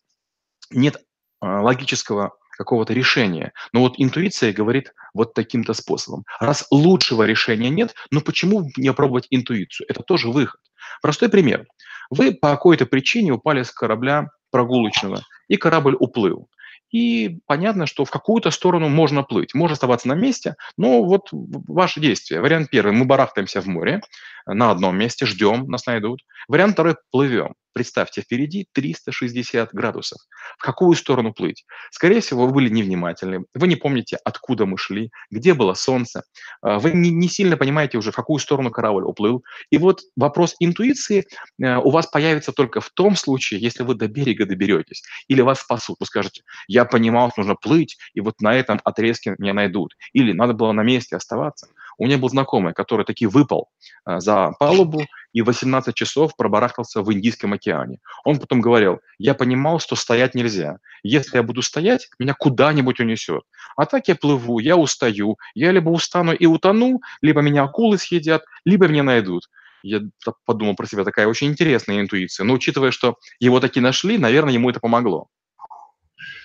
нет 0.70 1.02
а, 1.40 1.62
логического 1.62 2.32
какого-то 2.60 2.92
решения. 2.92 3.52
Но 3.72 3.80
вот 3.80 3.94
интуиция 3.96 4.52
говорит 4.52 4.92
вот 5.14 5.32
таким-то 5.32 5.72
способом. 5.72 6.24
Раз 6.40 6.66
лучшего 6.70 7.22
решения 7.22 7.70
нет, 7.70 7.94
ну 8.10 8.20
почему 8.20 8.68
не 8.76 8.92
пробовать 8.92 9.26
интуицию? 9.30 9.86
Это 9.88 10.02
тоже 10.02 10.28
выход. 10.28 10.60
Простой 11.00 11.30
пример. 11.30 11.66
Вы 12.10 12.32
по 12.32 12.50
какой-то 12.50 12.84
причине 12.84 13.32
упали 13.32 13.62
с 13.62 13.70
корабля 13.70 14.28
прогулочного, 14.50 15.22
и 15.50 15.56
корабль 15.56 15.96
уплыл. 15.98 16.48
И 16.92 17.40
понятно, 17.46 17.86
что 17.86 18.04
в 18.04 18.10
какую-то 18.10 18.50
сторону 18.50 18.88
можно 18.88 19.22
плыть. 19.22 19.54
Можно 19.54 19.74
оставаться 19.74 20.08
на 20.08 20.14
месте, 20.14 20.56
но 20.76 21.04
вот 21.04 21.28
ваши 21.32 22.00
действия. 22.00 22.40
Вариант 22.40 22.70
первый. 22.70 22.92
Мы 22.92 23.04
барахтаемся 23.04 23.60
в 23.60 23.66
море 23.66 24.00
на 24.46 24.70
одном 24.70 24.96
месте, 24.96 25.26
ждем, 25.26 25.66
нас 25.68 25.86
найдут. 25.86 26.20
Вариант 26.48 26.74
второй. 26.74 26.96
Плывем. 27.10 27.54
Представьте, 27.72 28.22
впереди 28.22 28.66
360 28.72 29.72
градусов. 29.72 30.18
В 30.58 30.62
какую 30.62 30.96
сторону 30.96 31.32
плыть? 31.32 31.64
Скорее 31.92 32.20
всего, 32.20 32.46
вы 32.46 32.52
были 32.52 32.68
невнимательны, 32.68 33.44
вы 33.54 33.68
не 33.68 33.76
помните, 33.76 34.18
откуда 34.24 34.66
мы 34.66 34.76
шли, 34.76 35.10
где 35.30 35.54
было 35.54 35.74
солнце, 35.74 36.24
а, 36.62 36.80
вы 36.80 36.90
не, 36.92 37.10
не 37.10 37.28
сильно 37.28 37.56
понимаете 37.56 37.98
уже, 37.98 38.10
в 38.10 38.16
какую 38.16 38.40
сторону 38.40 38.70
корабль 38.70 39.04
уплыл. 39.04 39.44
И 39.70 39.78
вот 39.78 40.00
вопрос 40.16 40.56
интуиции 40.58 41.26
э, 41.62 41.76
у 41.76 41.90
вас 41.90 42.08
появится 42.08 42.52
только 42.52 42.80
в 42.80 42.90
том 42.90 43.14
случае, 43.14 43.60
если 43.60 43.84
вы 43.84 43.94
до 43.94 44.08
берега 44.08 44.46
доберетесь, 44.46 45.02
или 45.28 45.40
вас 45.40 45.60
спасут. 45.60 45.96
Вы 46.00 46.06
скажете, 46.06 46.42
я 46.66 46.84
понимал, 46.84 47.30
что 47.30 47.42
нужно 47.42 47.54
плыть, 47.54 47.98
и 48.14 48.20
вот 48.20 48.40
на 48.40 48.52
этом 48.54 48.80
отрезке 48.84 49.36
меня 49.38 49.54
найдут. 49.54 49.94
Или 50.12 50.32
надо 50.32 50.54
было 50.54 50.72
на 50.72 50.82
месте 50.82 51.14
оставаться. 51.14 51.68
У 52.00 52.06
меня 52.06 52.16
был 52.16 52.30
знакомый, 52.30 52.72
который 52.72 53.04
таки 53.04 53.26
выпал 53.26 53.68
э, 54.06 54.20
за 54.20 54.52
палубу 54.58 55.04
и 55.34 55.42
18 55.42 55.94
часов 55.94 56.34
пробарахтался 56.34 57.02
в 57.02 57.12
Индийском 57.12 57.52
океане. 57.52 57.98
Он 58.24 58.38
потом 58.38 58.62
говорил, 58.62 59.00
я 59.18 59.34
понимал, 59.34 59.80
что 59.80 59.96
стоять 59.96 60.34
нельзя. 60.34 60.78
Если 61.02 61.36
я 61.36 61.42
буду 61.42 61.60
стоять, 61.60 62.08
меня 62.18 62.32
куда-нибудь 62.32 63.00
унесет. 63.00 63.42
А 63.76 63.84
так 63.84 64.08
я 64.08 64.16
плыву, 64.16 64.60
я 64.60 64.78
устаю. 64.78 65.36
Я 65.54 65.72
либо 65.72 65.90
устану 65.90 66.32
и 66.32 66.46
утону, 66.46 67.02
либо 67.20 67.42
меня 67.42 67.64
акулы 67.64 67.98
съедят, 67.98 68.44
либо 68.64 68.88
меня 68.88 69.02
найдут. 69.02 69.50
Я 69.82 70.00
подумал 70.46 70.76
про 70.76 70.86
себя, 70.86 71.04
такая 71.04 71.26
очень 71.26 71.48
интересная 71.48 72.00
интуиция. 72.00 72.44
Но 72.44 72.54
учитывая, 72.54 72.92
что 72.92 73.16
его 73.40 73.60
таки 73.60 73.78
нашли, 73.78 74.16
наверное, 74.16 74.54
ему 74.54 74.70
это 74.70 74.80
помогло. 74.80 75.28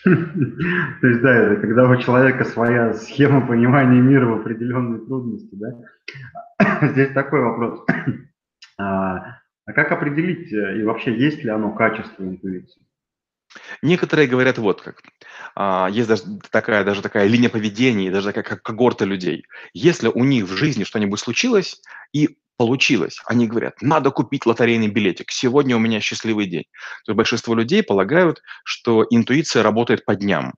То 1.02 1.08
есть, 1.08 1.22
да, 1.22 1.36
это 1.36 1.62
когда 1.62 1.90
у 1.90 1.96
человека 1.98 2.46
своя 2.46 2.94
схема 2.94 3.46
понимания 3.46 4.00
мира 4.00 4.28
в 4.28 4.42
определенной 4.42 5.04
трудности, 5.04 5.56
да? 5.56 6.88
Здесь 6.92 7.12
такой 7.14 7.42
вопрос. 7.42 7.86
А, 8.78 9.38
а 9.66 9.72
как 9.72 9.94
определить, 9.94 10.52
э, 10.52 10.80
и 10.80 10.84
вообще 10.84 11.18
есть 11.18 11.42
ли 11.46 11.50
оно 11.50 11.74
качество 11.74 12.24
интуиции? 12.24 12.82
Некоторые 13.82 14.28
говорят 14.28 14.58
вот 14.58 14.82
как. 14.82 15.02
А, 15.56 15.88
есть 15.90 16.10
даже 16.10 16.24
такая, 16.52 16.84
даже 16.84 17.02
такая 17.02 17.28
линия 17.28 17.50
поведения, 17.50 18.12
даже 18.12 18.28
такая 18.28 18.44
как 18.44 18.62
когорта 18.62 19.06
людей. 19.06 19.46
Если 19.74 20.10
у 20.10 20.26
них 20.26 20.44
в 20.44 20.58
жизни 20.58 20.84
что-нибудь 20.84 21.22
случилось 21.22 21.82
и 22.12 22.38
получилось, 22.58 23.20
они 23.26 23.48
говорят, 23.48 23.82
надо 23.82 24.12
купить 24.12 24.46
лотерейный 24.46 24.88
билетик, 24.88 25.32
сегодня 25.32 25.76
у 25.76 25.80
меня 25.80 26.00
счастливый 26.00 26.48
день. 26.48 26.66
То 27.06 27.12
есть 27.12 27.18
большинство 27.18 27.56
людей 27.56 27.84
полагают, 27.84 28.42
что 28.64 29.06
интуиция 29.10 29.64
работает 29.64 30.06
по 30.06 30.16
дням. 30.16 30.54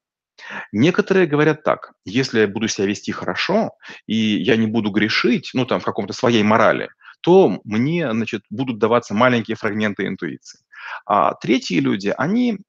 Некоторые 0.72 1.28
говорят 1.28 1.64
так, 1.64 1.94
если 2.06 2.42
я 2.42 2.48
буду 2.48 2.68
себя 2.68 2.88
вести 2.88 3.12
хорошо, 3.12 3.72
и 4.06 4.16
я 4.16 4.56
не 4.56 4.68
буду 4.68 4.92
грешить, 4.92 5.52
ну 5.54 5.66
там 5.66 5.80
в 5.80 5.86
каком-то 5.86 6.14
своей 6.14 6.44
морали, 6.44 6.90
то 7.22 7.60
мне, 7.64 8.10
значит, 8.12 8.44
будут 8.50 8.78
даваться 8.78 9.14
маленькие 9.14 9.58
фрагменты 9.58 10.06
интуиции. 10.06 10.60
А 11.06 11.34
третьи 11.34 11.80
люди, 11.80 12.14
они 12.16 12.60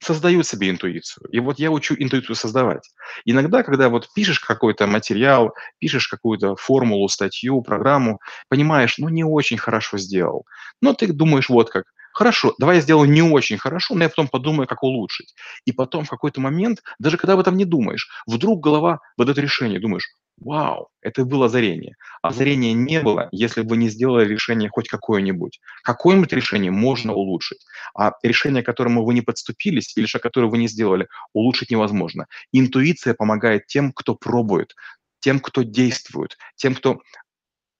создают 0.00 0.46
себе 0.46 0.70
интуицию. 0.70 1.28
И 1.30 1.40
вот 1.40 1.58
я 1.58 1.70
учу 1.70 1.94
интуицию 1.98 2.36
создавать. 2.36 2.90
Иногда, 3.24 3.62
когда 3.62 3.88
вот 3.88 4.08
пишешь 4.14 4.40
какой-то 4.40 4.86
материал, 4.86 5.54
пишешь 5.78 6.08
какую-то 6.08 6.56
формулу, 6.56 7.08
статью, 7.08 7.62
программу, 7.62 8.20
понимаешь, 8.48 8.98
ну 8.98 9.08
не 9.08 9.24
очень 9.24 9.58
хорошо 9.58 9.98
сделал. 9.98 10.46
Но 10.80 10.92
ты 10.94 11.12
думаешь 11.12 11.48
вот 11.48 11.70
как, 11.70 11.84
хорошо, 12.12 12.54
давай 12.58 12.76
я 12.76 12.82
сделаю 12.82 13.08
не 13.10 13.22
очень 13.22 13.58
хорошо, 13.58 13.94
но 13.94 14.04
я 14.04 14.08
потом 14.08 14.28
подумаю, 14.28 14.66
как 14.66 14.82
улучшить. 14.82 15.34
И 15.64 15.72
потом 15.72 16.04
в 16.04 16.10
какой-то 16.10 16.40
момент, 16.40 16.82
даже 16.98 17.16
когда 17.18 17.34
об 17.34 17.40
этом 17.40 17.56
не 17.56 17.64
думаешь, 17.64 18.08
вдруг 18.26 18.62
голова 18.62 19.00
выдает 19.16 19.38
решение, 19.38 19.80
думаешь, 19.80 20.08
Вау, 20.38 20.88
это 21.00 21.24
было 21.24 21.46
озарение. 21.46 21.96
Озарения 22.20 22.74
не 22.74 23.00
было, 23.00 23.28
если 23.32 23.62
бы 23.62 23.70
вы 23.70 23.76
не 23.78 23.88
сделали 23.88 24.28
решение 24.28 24.68
хоть 24.68 24.86
какое-нибудь. 24.86 25.60
Какое-нибудь 25.82 26.32
решение 26.32 26.70
можно 26.70 27.14
улучшить, 27.14 27.64
а 27.94 28.12
решение, 28.22 28.62
к 28.62 28.66
которому 28.66 29.04
вы 29.04 29.14
не 29.14 29.22
подступились 29.22 29.96
или 29.96 30.04
шаг, 30.04 30.22
который 30.22 30.50
вы 30.50 30.58
не 30.58 30.68
сделали, 30.68 31.08
улучшить 31.32 31.70
невозможно. 31.70 32.26
Интуиция 32.52 33.14
помогает 33.14 33.66
тем, 33.66 33.92
кто 33.92 34.14
пробует, 34.14 34.74
тем, 35.20 35.40
кто 35.40 35.62
действует, 35.62 36.36
тем, 36.54 36.74
кто 36.74 37.00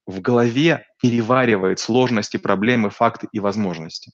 в 0.07 0.21
голове 0.21 0.87
переваривает 1.03 1.79
сложности, 1.79 2.39
проблемы, 2.39 2.89
факты 2.89 3.29
и 3.33 3.39
возможности. 3.39 4.13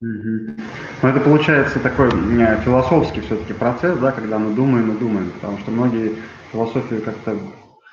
Мгм. 0.00 0.56
Ну, 1.02 1.08
это 1.08 1.20
получается 1.20 1.80
такой 1.80 2.10
философский 2.10 3.20
все-таки 3.22 3.52
процесс, 3.52 3.98
да, 3.98 4.12
когда 4.12 4.38
мы 4.38 4.54
думаем 4.54 4.92
и 4.92 4.98
думаем, 4.98 5.30
потому 5.32 5.58
что 5.58 5.70
многие 5.70 6.16
философию 6.52 7.02
как-то 7.02 7.38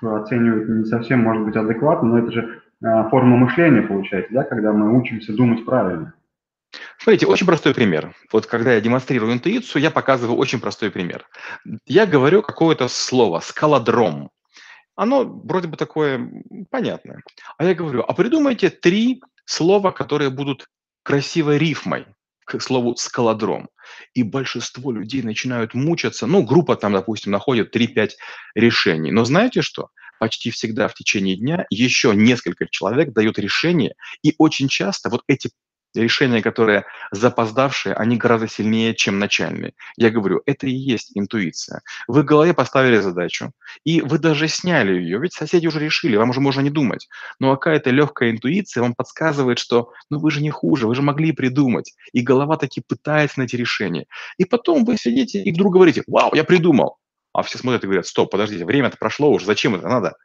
оценивают 0.02 0.70
не 0.70 0.86
совсем, 0.86 1.22
может 1.22 1.44
быть, 1.46 1.56
адекватно, 1.56 2.10
но 2.10 2.20
это 2.20 2.32
же 2.32 2.62
э, 2.84 3.10
форма 3.10 3.38
мышления 3.38 3.82
получается, 3.82 4.34
да, 4.34 4.44
когда 4.44 4.74
мы 4.74 4.98
учимся 4.98 5.34
думать 5.34 5.66
правильно. 5.66 6.14
Смотрите, 7.00 7.26
очень 7.26 7.46
простой 7.46 7.74
пример. 7.74 8.14
Вот 8.32 8.46
когда 8.46 8.74
я 8.74 8.82
демонстрирую 8.82 9.34
интуицию, 9.34 9.82
я 9.82 9.92
показываю 9.92 10.38
очень 10.38 10.60
простой 10.60 10.92
пример. 10.92 11.26
Я 11.86 12.06
говорю 12.06 12.42
какое-то 12.42 12.88
слово 12.88 13.40
«скалодром». 13.40 14.30
Оно 14.96 15.24
вроде 15.24 15.68
бы 15.68 15.78
такое 15.78 16.30
понятное. 16.70 17.22
А 17.58 17.64
я 17.64 17.76
говорю, 17.76 18.04
а 18.08 18.14
придумайте 18.14 18.70
три 18.70 19.22
слова, 19.46 19.92
которые 19.92 20.32
будут 20.32 20.68
красивой 21.04 21.58
рифмой 21.58 22.08
к 22.46 22.60
слову 22.60 22.96
«скалодром». 22.96 23.70
И 24.14 24.24
большинство 24.24 24.92
людей 24.92 25.22
начинают 25.22 25.74
мучаться. 25.74 26.28
Ну, 26.28 26.44
группа 26.44 26.76
там, 26.76 26.94
допустим, 26.94 27.32
находит 27.32 27.76
3-5 27.76 28.12
решений. 28.56 29.12
Но 29.12 29.26
знаете 29.26 29.62
что? 29.62 29.90
Почти 30.20 30.50
всегда 30.50 30.88
в 30.88 30.94
течение 30.96 31.36
дня 31.36 31.66
еще 31.70 32.16
несколько 32.16 32.68
человек 32.70 33.14
дают 33.14 33.38
решение, 33.38 33.94
и 34.24 34.34
очень 34.38 34.68
часто 34.68 35.10
вот 35.10 35.22
эти 35.28 35.52
решения, 35.98 36.42
которые 36.42 36.86
запоздавшие, 37.12 37.94
они 37.96 38.18
гораздо 38.18 38.48
сильнее, 38.48 38.94
чем 38.96 39.20
начальные. 39.20 39.74
Я 39.98 40.10
говорю, 40.10 40.42
это 40.46 40.68
и 40.68 40.72
есть 40.72 41.12
интуиция. 41.16 41.82
Вы 42.08 42.22
в 42.22 42.26
голове 42.26 42.54
поставили 42.54 42.98
задачу, 42.98 43.52
и 43.84 44.02
вы 44.02 44.20
даже 44.20 44.48
сняли 44.48 44.94
ее, 44.94 45.20
ведь 45.20 45.34
соседи 45.34 45.68
уже 45.68 45.80
решили, 45.80 46.16
вам 46.16 46.30
уже 46.30 46.40
можно 46.40 46.62
не 46.62 46.70
думать. 46.70 47.08
Но 47.40 47.56
какая-то 47.56 47.90
легкая 47.90 48.32
интуиция 48.32 48.82
вам 48.82 48.96
подсказывает, 48.96 49.60
что 49.60 49.92
ну 50.10 50.20
вы 50.20 50.32
же 50.32 50.42
не 50.42 50.50
хуже, 50.50 50.88
вы 50.88 50.96
же 50.96 51.02
могли 51.02 51.32
придумать. 51.32 51.94
И 52.14 52.22
голова 52.22 52.58
таки 52.58 52.82
пытается 52.88 53.40
найти 53.40 53.58
решение. 53.58 54.06
И 54.38 54.46
потом 54.46 54.86
вы 54.86 54.98
сидите 54.98 55.42
и 55.42 55.52
вдруг 55.52 55.74
говорите, 55.74 56.04
вау, 56.08 56.34
я 56.34 56.44
придумал. 56.44 56.98
А 57.34 57.44
все 57.44 57.58
смотрят 57.58 57.84
и 57.84 57.88
говорят, 57.88 58.08
стоп, 58.08 58.32
подождите, 58.32 58.66
время-то 58.66 58.98
прошло 58.98 59.32
уже, 59.32 59.46
зачем 59.46 59.76
это 59.76 59.88
надо? 59.88 60.16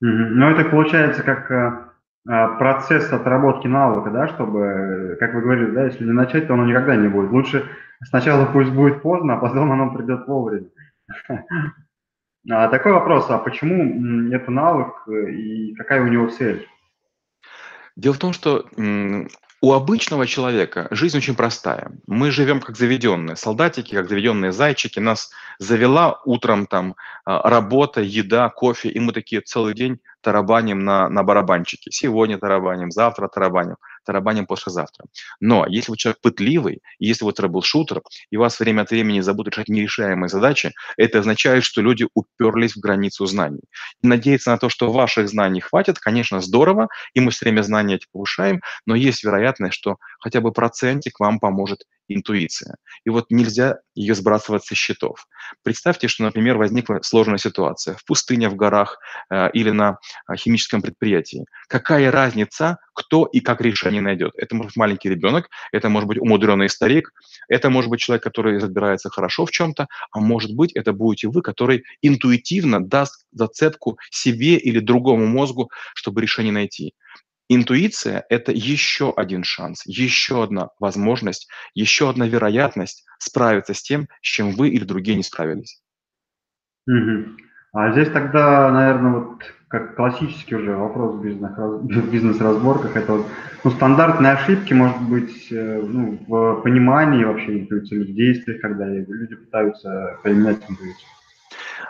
Ну, 0.00 0.50
это 0.50 0.68
получается 0.68 1.22
как 1.22 1.48
э, 1.48 1.91
процесс 2.24 3.12
отработки 3.12 3.66
навыка, 3.66 4.10
да, 4.10 4.28
чтобы, 4.28 5.16
как 5.18 5.34
вы 5.34 5.40
говорили, 5.40 5.70
да, 5.70 5.84
если 5.86 6.04
не 6.04 6.12
начать, 6.12 6.46
то 6.46 6.54
оно 6.54 6.66
никогда 6.66 6.96
не 6.96 7.08
будет. 7.08 7.30
Лучше 7.30 7.68
сначала 8.04 8.46
пусть 8.46 8.70
будет 8.70 9.02
поздно, 9.02 9.34
а 9.34 9.38
потом 9.38 9.72
оно 9.72 9.92
придет 9.94 10.26
вовремя. 10.26 10.68
А 12.50 12.66
такой 12.66 12.90
вопрос, 12.90 13.30
а 13.30 13.38
почему 13.38 14.32
это 14.34 14.50
навык 14.50 15.06
э, 15.06 15.30
и 15.30 15.74
какая 15.76 16.02
у 16.02 16.08
него 16.08 16.26
цель? 16.26 16.66
Дело 17.94 18.14
в 18.14 18.18
том, 18.18 18.32
что 18.32 18.66
у 19.62 19.72
обычного 19.74 20.26
человека 20.26 20.88
жизнь 20.90 21.16
очень 21.16 21.36
простая. 21.36 21.92
Мы 22.08 22.32
живем 22.32 22.60
как 22.60 22.76
заведенные 22.76 23.36
солдатики, 23.36 23.94
как 23.94 24.08
заведенные 24.08 24.50
зайчики. 24.50 24.98
Нас 24.98 25.30
завела 25.60 26.20
утром 26.24 26.66
там 26.66 26.96
а, 27.24 27.48
работа, 27.48 28.00
еда, 28.00 28.48
кофе, 28.48 28.88
и 28.88 28.98
мы 28.98 29.12
такие 29.12 29.40
целый 29.40 29.74
день 29.74 30.00
тарабаним 30.20 30.80
на, 30.80 31.08
на 31.08 31.22
барабанчике. 31.22 31.92
Сегодня 31.92 32.38
тарабаним, 32.38 32.90
завтра 32.90 33.28
тарабаним, 33.28 33.76
тарабаним 34.04 34.46
послезавтра. 34.46 35.06
Но 35.40 35.66
если 35.66 35.90
вы 35.90 35.96
человек 35.96 36.20
пытливый, 36.20 36.80
если 36.98 37.24
вы 37.24 37.32
трэбл-шутер, 37.32 38.02
и 38.30 38.36
вас 38.36 38.58
время 38.60 38.82
от 38.82 38.90
времени 38.90 39.20
забудут 39.20 39.54
решать 39.54 39.68
нерешаемые 39.68 40.28
задачи, 40.28 40.72
это 40.96 41.20
означает, 41.20 41.64
что 41.64 41.82
люди 41.82 42.06
уперлись 42.14 42.74
в 42.76 42.80
границу 42.80 43.26
знаний. 43.26 43.62
И 44.02 44.06
надеяться 44.06 44.50
на 44.50 44.58
то, 44.58 44.68
что 44.68 44.92
ваших 44.92 45.28
знаний 45.28 45.60
хватит, 45.60 45.98
конечно, 45.98 46.40
здорово, 46.40 46.88
и 47.14 47.20
мы 47.20 47.30
все 47.30 47.46
время 47.46 47.62
знания 47.62 47.96
эти 47.96 48.06
повышаем, 48.12 48.60
но 48.86 48.94
есть 48.94 49.24
вероятность, 49.24 49.74
что 49.74 49.96
хотя 50.20 50.40
бы 50.40 50.52
процентик 50.52 51.20
вам 51.20 51.40
поможет 51.40 51.84
интуиция. 52.08 52.76
И 53.04 53.10
вот 53.10 53.26
нельзя 53.30 53.78
ее 53.94 54.14
сбрасывать 54.14 54.64
со 54.64 54.74
счетов. 54.74 55.26
Представьте, 55.62 56.08
что, 56.08 56.22
например, 56.24 56.56
возникла 56.56 57.00
сложная 57.02 57.38
ситуация 57.38 57.94
в 57.96 58.04
пустыне, 58.04 58.48
в 58.48 58.56
горах 58.56 58.98
э, 59.30 59.50
или 59.52 59.70
на 59.70 59.98
э, 60.28 60.36
химическом 60.36 60.82
предприятии. 60.82 61.44
Какая 61.68 62.10
разница, 62.10 62.78
кто 62.94 63.26
и 63.26 63.40
как 63.40 63.60
решение 63.60 64.00
найдет? 64.00 64.32
Это 64.36 64.54
может 64.54 64.70
быть 64.70 64.76
маленький 64.76 65.08
ребенок, 65.08 65.48
это 65.72 65.88
может 65.88 66.08
быть 66.08 66.18
умудренный 66.18 66.68
старик, 66.68 67.12
это 67.48 67.70
может 67.70 67.90
быть 67.90 68.00
человек, 68.00 68.22
который 68.22 68.58
разбирается 68.58 69.10
хорошо 69.10 69.46
в 69.46 69.50
чем-то, 69.50 69.86
а 70.10 70.20
может 70.20 70.54
быть, 70.54 70.72
это 70.72 70.92
будете 70.92 71.28
вы, 71.28 71.42
который 71.42 71.84
интуитивно 72.00 72.84
даст 72.84 73.26
зацепку 73.32 73.98
себе 74.10 74.56
или 74.56 74.78
другому 74.80 75.26
мозгу, 75.26 75.70
чтобы 75.94 76.22
решение 76.22 76.52
найти. 76.52 76.94
Интуиция– 77.54 78.24
это 78.30 78.52
еще 78.52 79.12
один 79.16 79.44
шанс, 79.44 79.82
еще 79.84 80.42
одна 80.42 80.70
возможность, 80.78 81.48
еще 81.74 82.08
одна 82.08 82.26
вероятность 82.26 83.04
справиться 83.18 83.74
с 83.74 83.82
тем, 83.82 84.08
с 84.22 84.26
чем 84.26 84.52
вы 84.52 84.70
или 84.70 84.84
другие 84.84 85.16
не 85.16 85.22
справились. 85.22 85.82
Мгм. 86.86 87.36
А 87.72 87.92
здесь 87.92 88.10
тогда, 88.10 88.70
наверное, 88.70 89.12
вот 89.12 89.44
как 89.68 89.96
классический 89.96 90.56
уже 90.56 90.76
вопрос 90.76 91.16
в 91.16 92.10
бизнес-разборках, 92.10 92.96
это 92.96 93.12
вот, 93.14 93.26
ну, 93.64 93.70
стандартные 93.70 94.32
ошибки, 94.32 94.74
может 94.74 95.00
быть, 95.00 95.48
э, 95.50 95.82
ну, 95.82 96.18
в 96.26 96.60
понимании 96.62 97.24
вообще 97.24 97.60
интуиции, 97.60 98.02
в 98.02 98.14
действиях, 98.14 98.60
когда 98.60 98.86
люди 98.86 99.34
пытаются 99.34 100.18
применять 100.22 100.60
интуицию. 100.68 101.08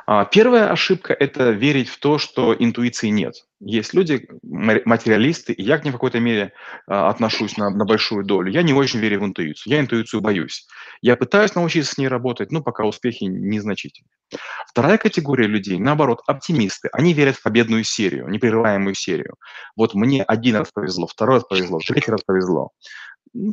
А, 0.06 0.24
первая 0.24 0.70
ошибка– 0.70 1.14
это 1.14 1.50
верить 1.50 1.88
в 1.88 1.98
то, 1.98 2.18
что 2.18 2.54
интуиции 2.58 3.08
нет. 3.08 3.34
Есть 3.60 3.94
люди, 3.94 4.28
материалисты, 4.42 5.52
и 5.52 5.62
я 5.62 5.78
к 5.78 5.84
ним 5.84 5.92
в 5.92 5.96
какой-то 5.96 6.18
мере 6.20 6.52
а, 6.86 7.08
отношусь 7.08 7.56
на, 7.56 7.70
на 7.70 7.84
большую 7.84 8.24
долю. 8.24 8.50
Я 8.50 8.62
не 8.62 8.72
очень 8.72 9.00
верю 9.00 9.20
в 9.20 9.24
интуицию. 9.24 9.72
Я 9.72 9.80
интуицию 9.80 10.20
боюсь. 10.20 10.66
Я 11.00 11.16
пытаюсь 11.16 11.54
научиться 11.54 11.94
с 11.94 11.98
ней 11.98 12.08
работать, 12.08 12.50
но 12.50 12.62
пока 12.62 12.84
успехи 12.84 13.24
незначительны. 13.24 14.08
Вторая 14.66 14.98
категория 14.98 15.46
людей, 15.46 15.78
наоборот, 15.78 16.22
оптимисты. 16.26 16.88
Они 16.92 17.12
верят 17.12 17.36
в 17.36 17.42
победную 17.42 17.84
серию, 17.84 18.28
непрерываемую 18.28 18.94
серию. 18.94 19.36
Вот 19.76 19.94
мне 19.94 20.22
один 20.22 20.56
раз 20.56 20.70
повезло, 20.72 21.06
второй 21.06 21.36
раз 21.36 21.44
повезло, 21.44 21.78
третий 21.86 22.10
раз 22.10 22.22
повезло. 22.24 22.70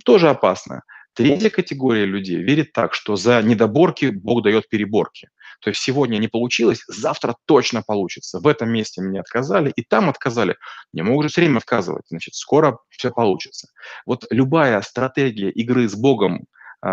Тоже 0.04 0.30
опасно. 0.30 0.84
Третья 1.14 1.50
категория 1.50 2.06
людей 2.06 2.38
верит 2.38 2.72
так, 2.72 2.94
что 2.94 3.16
за 3.16 3.42
недоборки 3.42 4.06
Бог 4.06 4.44
дает 4.44 4.70
переборки. 4.70 5.30
То 5.62 5.72
есть 5.72 5.82
сегодня 5.82 6.18
не 6.18 6.30
получилось, 6.30 6.84
завтра 6.88 7.36
точно 7.46 7.84
получится. 7.86 8.40
В 8.40 8.48
этом 8.48 8.70
месте 8.70 9.02
мне 9.02 9.20
отказали, 9.20 9.74
и 9.76 9.84
там 9.84 10.10
отказали. 10.10 10.56
Не 10.94 11.02
могут 11.02 11.26
же 11.26 11.30
все 11.30 11.42
время 11.42 11.58
отказывать, 11.58 12.06
значит, 12.08 12.36
скоро 12.36 12.78
все 12.90 13.12
получится. 13.12 13.68
Вот 14.06 14.26
любая 14.30 14.82
стратегия 14.82 15.50
игры 15.50 15.90
с 15.90 15.96
Богом, 15.96 16.46
с 16.82 16.88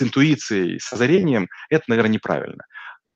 интуицией, 0.00 0.78
с 0.78 0.92
озарением, 0.92 1.48
это, 1.68 1.84
наверное, 1.88 2.12
неправильно. 2.12 2.64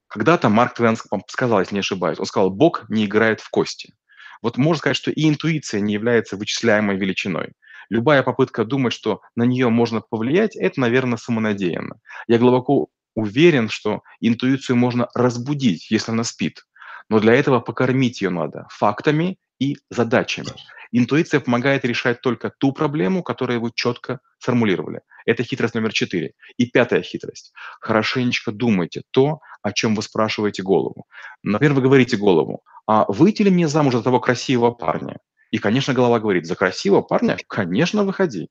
Когда-то 0.08 0.48
Марк 0.48 0.74
Твен 0.74 0.96
сказал, 1.28 1.60
если 1.60 1.74
не 1.74 1.80
ошибаюсь, 1.80 2.18
он 2.18 2.26
сказал, 2.26 2.50
Бог 2.50 2.84
не 2.88 3.04
играет 3.04 3.40
в 3.40 3.48
кости. 3.50 3.94
Вот 4.42 4.58
можно 4.58 4.78
сказать, 4.78 4.96
что 4.96 5.12
и 5.12 5.28
интуиция 5.28 5.80
не 5.80 5.94
является 5.94 6.36
вычисляемой 6.36 6.96
величиной. 6.96 7.52
Любая 7.90 8.22
попытка 8.22 8.64
думать, 8.64 8.92
что 8.92 9.20
на 9.36 9.44
нее 9.44 9.68
можно 9.68 10.00
повлиять, 10.00 10.56
это, 10.56 10.80
наверное, 10.80 11.18
самонадеянно. 11.18 11.96
Я 12.26 12.38
глубоко 12.38 12.88
уверен, 13.14 13.68
что 13.68 14.02
интуицию 14.20 14.76
можно 14.76 15.08
разбудить, 15.14 15.90
если 15.90 16.12
она 16.12 16.24
спит. 16.24 16.64
Но 17.08 17.20
для 17.20 17.34
этого 17.34 17.60
покормить 17.60 18.22
ее 18.22 18.30
надо 18.30 18.66
фактами 18.70 19.38
и 19.58 19.76
задачами. 19.90 20.48
Интуиция 20.96 21.40
помогает 21.40 21.84
решать 21.84 22.20
только 22.20 22.50
ту 22.50 22.72
проблему, 22.72 23.22
которую 23.22 23.60
вы 23.60 23.72
четко 23.74 24.20
сформулировали. 24.38 25.00
Это 25.26 25.42
хитрость 25.42 25.74
номер 25.74 25.92
четыре. 25.92 26.34
И 26.56 26.66
пятая 26.66 27.02
хитрость. 27.02 27.52
Хорошенечко 27.80 28.52
думайте 28.52 29.02
то, 29.10 29.40
о 29.62 29.72
чем 29.72 29.96
вы 29.96 30.02
спрашиваете 30.02 30.62
голову. 30.62 31.06
Например, 31.42 31.74
вы 31.74 31.82
говорите 31.82 32.16
голову, 32.16 32.62
а 32.86 33.06
выйти 33.08 33.42
ли 33.42 33.50
мне 33.50 33.66
замуж 33.66 33.94
за 33.94 34.02
того 34.02 34.20
красивого 34.20 34.70
парня? 34.70 35.18
И, 35.54 35.58
конечно, 35.58 35.94
голова 35.94 36.18
говорит, 36.18 36.46
за 36.46 36.56
красивого 36.56 37.02
парня, 37.02 37.36
конечно, 37.46 38.02
выходи. 38.02 38.48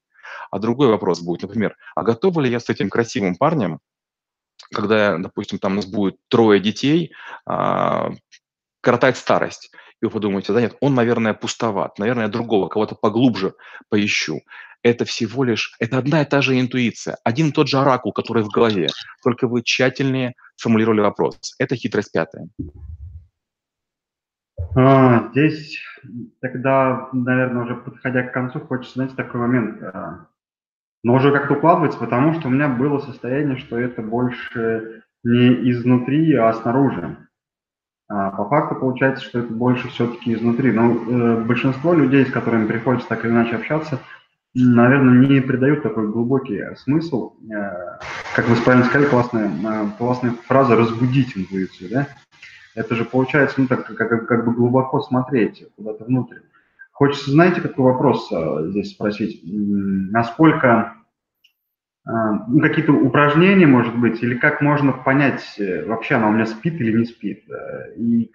А 0.51 0.57
другой 0.57 0.87
вопрос 0.87 1.19
будет, 1.19 1.41
например, 1.41 1.75
а 1.95 2.03
готова 2.03 2.39
ли 2.39 2.49
я 2.49 2.61
с 2.61 2.69
этим 2.69 2.89
красивым 2.89 3.35
парнем 3.35 3.79
когда, 4.71 5.17
допустим, 5.17 5.59
там 5.59 5.73
у 5.73 5.75
нас 5.75 5.85
будет 5.85 6.15
трое 6.29 6.61
детей, 6.61 7.11
а, 7.45 8.11
коротать 8.79 9.17
старость. 9.17 9.69
и 10.01 10.05
вы 10.05 10.11
подумаете, 10.11 10.53
да 10.53 10.61
нет, 10.61 10.77
он, 10.79 10.95
наверное, 10.95 11.33
пустоват, 11.33 11.99
наверное, 11.99 12.29
другого, 12.29 12.69
кого-то 12.69 12.95
поглубже 12.95 13.53
поищу. 13.89 14.39
Это 14.81 15.03
всего 15.03 15.43
лишь, 15.43 15.75
это 15.79 15.97
одна 15.97 16.21
и 16.21 16.25
та 16.25 16.41
же 16.41 16.57
интуиция, 16.57 17.17
один 17.25 17.49
и 17.49 17.51
тот 17.51 17.67
же 17.67 17.79
оракул, 17.79 18.13
который 18.13 18.43
в 18.43 18.47
голове, 18.47 18.87
только 19.23 19.47
вы 19.49 19.61
тщательнее 19.61 20.35
формулировали 20.55 21.01
вопрос. 21.01 21.35
Это 21.59 21.75
хитрость 21.75 22.13
пятая. 22.13 22.47
А, 24.75 25.29
здесь 25.31 25.79
тогда, 26.41 27.09
наверное, 27.13 27.63
уже 27.63 27.75
подходя 27.75 28.23
к 28.23 28.33
концу, 28.33 28.59
хочется, 28.59 28.95
знаете, 28.95 29.15
такой 29.15 29.41
момент. 29.41 29.81
А, 29.83 30.27
но 31.03 31.15
уже 31.15 31.31
как-то 31.31 31.55
укладывается, 31.55 31.99
потому 31.99 32.33
что 32.33 32.47
у 32.47 32.51
меня 32.51 32.69
было 32.69 32.99
состояние, 32.99 33.57
что 33.57 33.77
это 33.77 34.01
больше 34.01 35.03
не 35.23 35.71
изнутри, 35.71 36.33
а 36.35 36.53
снаружи. 36.53 37.17
А 38.09 38.31
по 38.31 38.47
факту 38.47 38.75
получается, 38.75 39.23
что 39.23 39.39
это 39.39 39.51
больше 39.51 39.87
все-таки 39.89 40.33
изнутри. 40.33 40.71
Но 40.71 40.91
э, 40.91 41.43
большинство 41.43 41.93
людей, 41.93 42.25
с 42.25 42.31
которыми 42.31 42.67
приходится 42.67 43.07
так 43.07 43.23
или 43.23 43.31
иначе 43.31 43.55
общаться, 43.55 43.99
наверное, 44.53 45.27
не 45.27 45.41
придают 45.41 45.83
такой 45.83 46.09
глубокий 46.09 46.61
смысл. 46.77 47.33
Э, 47.51 47.99
как 48.35 48.47
вы 48.47 48.55
правильно 48.57 48.85
сказали, 48.85 49.09
классная, 49.09 49.49
э, 49.49 49.85
классная 49.97 50.31
фраза 50.47 50.75
«разбудить 50.75 51.37
интуицию», 51.37 51.89
да? 51.89 52.07
Это 52.75 52.95
же 52.95 53.05
получается, 53.05 53.61
ну, 53.61 53.67
так, 53.67 53.85
как, 53.85 54.27
как 54.27 54.45
бы 54.45 54.53
глубоко 54.53 55.01
смотреть 55.01 55.65
куда-то 55.75 56.05
внутрь. 56.05 56.39
Хочется, 56.91 57.31
знаете, 57.31 57.61
какой 57.61 57.85
вопрос 57.85 58.31
э, 58.31 58.69
здесь 58.69 58.91
спросить? 58.91 59.41
Насколько 59.43 60.95
а, 62.05 62.45
ну, 62.47 62.59
какие-то 62.61 62.91
упражнения, 62.91 63.65
может 63.65 63.97
быть, 63.97 64.21
или 64.21 64.35
как 64.35 64.61
можно 64.61 64.91
понять, 64.91 65.55
э, 65.57 65.85
вообще 65.85 66.15
она 66.15 66.29
у 66.29 66.31
меня 66.31 66.45
спит 66.45 66.79
или 66.79 66.97
не 66.97 67.05
спит, 67.05 67.45
и 67.97 68.29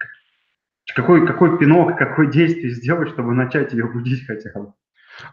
какой, 0.95 1.27
какой 1.27 1.57
пинок, 1.57 1.97
какое 1.97 2.27
действие 2.27 2.71
сделать, 2.71 3.09
чтобы 3.09 3.33
начать 3.33 3.73
ее 3.73 3.85
будить 3.85 4.25
хотя 4.25 4.51
бы. 4.59 4.73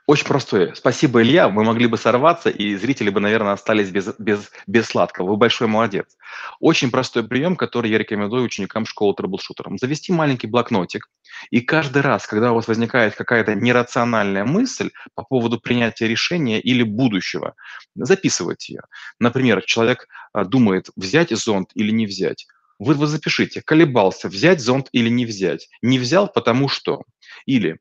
Очень 0.07 0.27
простое. 0.27 0.75
Спасибо, 0.75 1.23
Илья. 1.23 1.49
Мы 1.49 1.65
могли 1.65 1.87
бы 1.87 1.97
сорваться, 1.97 2.51
и 2.51 2.77
зрители 2.77 3.11
бы, 3.11 3.21
наверное, 3.21 3.53
остались 3.53 3.91
без, 3.91 4.09
без, 4.19 4.51
без 4.67 4.87
сладкого. 4.87 5.31
Вы 5.31 5.37
большой 5.37 5.69
молодец. 5.69 6.17
Очень 6.61 6.91
простой 6.91 7.27
прием, 7.27 7.57
который 7.57 7.91
я 7.91 7.99
рекомендую 7.99 8.45
ученикам 8.45 8.87
школы 8.87 9.15
трэблшутерам. 9.15 9.79
Завести 9.79 10.13
маленький 10.13 10.47
блокнотик, 10.47 11.09
и 11.51 11.61
каждый 11.61 12.03
раз, 12.03 12.27
когда 12.27 12.53
у 12.53 12.55
вас 12.55 12.69
возникает 12.69 13.15
какая-то 13.15 13.55
нерациональная 13.55 14.45
мысль 14.45 14.91
по 15.15 15.23
поводу 15.23 15.61
принятия 15.61 16.09
решения 16.09 16.61
или 16.61 16.83
будущего, 16.83 17.55
записывайте 17.95 18.75
ее. 18.75 18.83
Например, 19.19 19.63
человек 19.63 20.09
а, 20.33 20.45
думает, 20.45 20.91
взять 20.97 21.31
зонт 21.31 21.71
или 21.75 21.91
не 21.91 22.07
взять. 22.07 22.47
Вы, 22.79 22.95
вы 22.95 23.07
запишите, 23.07 23.63
колебался, 23.63 24.29
взять 24.29 24.61
зонт 24.61 24.89
или 24.93 25.09
не 25.09 25.25
взять. 25.25 25.69
Не 25.83 25.99
взял, 25.99 26.29
потому 26.29 26.69
что. 26.69 27.05
Или 27.47 27.79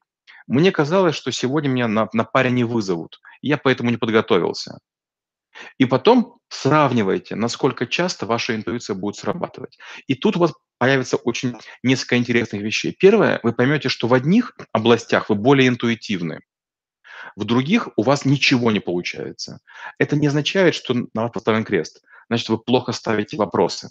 мне 0.48 0.72
казалось, 0.72 1.16
что 1.16 1.32
сегодня 1.32 1.70
меня 1.70 1.88
на, 1.88 2.10
на 2.14 2.24
паре 2.24 2.52
не 2.52 2.64
вызовут. 2.64 3.20
Я 3.42 3.58
поэтому 3.58 3.90
не 3.90 3.98
подготовился. 3.98 4.80
И 5.78 5.86
потом 5.86 6.38
сравнивайте, 6.50 7.36
насколько 7.36 7.88
часто 7.88 8.26
ваша 8.26 8.56
интуиция 8.56 8.96
будет 8.96 9.16
срабатывать. 9.16 9.78
И 10.08 10.16
тут 10.16 10.36
у 10.36 10.40
вас 10.40 10.54
появится 10.78 11.18
очень 11.18 11.56
несколько 11.84 12.18
интересных 12.18 12.62
вещей. 12.62 12.96
Первое, 12.98 13.40
вы 13.44 13.54
поймете, 13.54 13.90
что 13.90 14.08
в 14.08 14.14
одних 14.14 14.54
областях 14.74 15.30
вы 15.30 15.36
более 15.36 15.70
интуитивны, 15.70 16.42
в 17.36 17.44
других 17.44 17.90
у 17.96 18.04
вас 18.04 18.26
ничего 18.26 18.72
не 18.72 18.80
получается. 18.80 19.60
Это 19.98 20.16
не 20.16 20.28
означает, 20.28 20.76
что 20.76 20.94
на 20.94 21.24
вас 21.24 21.32
поставлен 21.32 21.64
крест. 21.64 22.02
Значит, 22.30 22.50
вы 22.50 22.58
плохо 22.58 22.92
ставите 22.92 23.38
вопросы. 23.38 23.90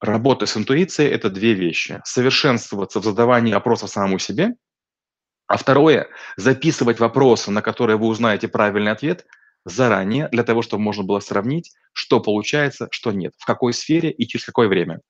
Работа 0.00 0.46
с 0.46 0.56
интуицией– 0.56 1.10
это 1.12 1.30
две 1.30 1.54
вещи. 1.54 2.00
Совершенствоваться 2.04 3.00
в 3.00 3.04
задавании 3.04 3.54
вопросов 3.54 3.90
самому 3.90 4.18
себе– 4.18 4.54
а 5.46 5.56
второе, 5.56 6.08
записывать 6.36 7.00
вопросы, 7.00 7.50
на 7.50 7.62
которые 7.62 7.96
вы 7.96 8.06
узнаете 8.06 8.48
правильный 8.48 8.92
ответ 8.92 9.26
заранее, 9.64 10.28
для 10.28 10.44
того, 10.44 10.62
чтобы 10.62 10.82
можно 10.82 11.02
было 11.02 11.20
сравнить, 11.20 11.72
что 11.92 12.20
получается, 12.20 12.88
что 12.90 13.12
нет, 13.12 13.32
в 13.38 13.46
какой 13.46 13.72
сфере 13.72 14.10
и 14.10 14.26
через 14.26 14.44
какое 14.44 14.68
время. 14.68 15.00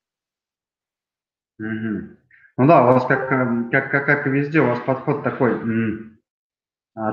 Ну 1.59 2.67
да, 2.67 2.83
у 2.83 2.87
вас 2.87 3.05
как, 3.07 3.31
э, 3.31 3.71
как, 3.71 3.91
как, 3.91 4.07
как 4.07 4.27
и 4.27 4.31
везде, 4.31 4.61
у 4.61 4.67
вас 4.67 4.81
подход 4.81 5.23
такой, 5.23 5.61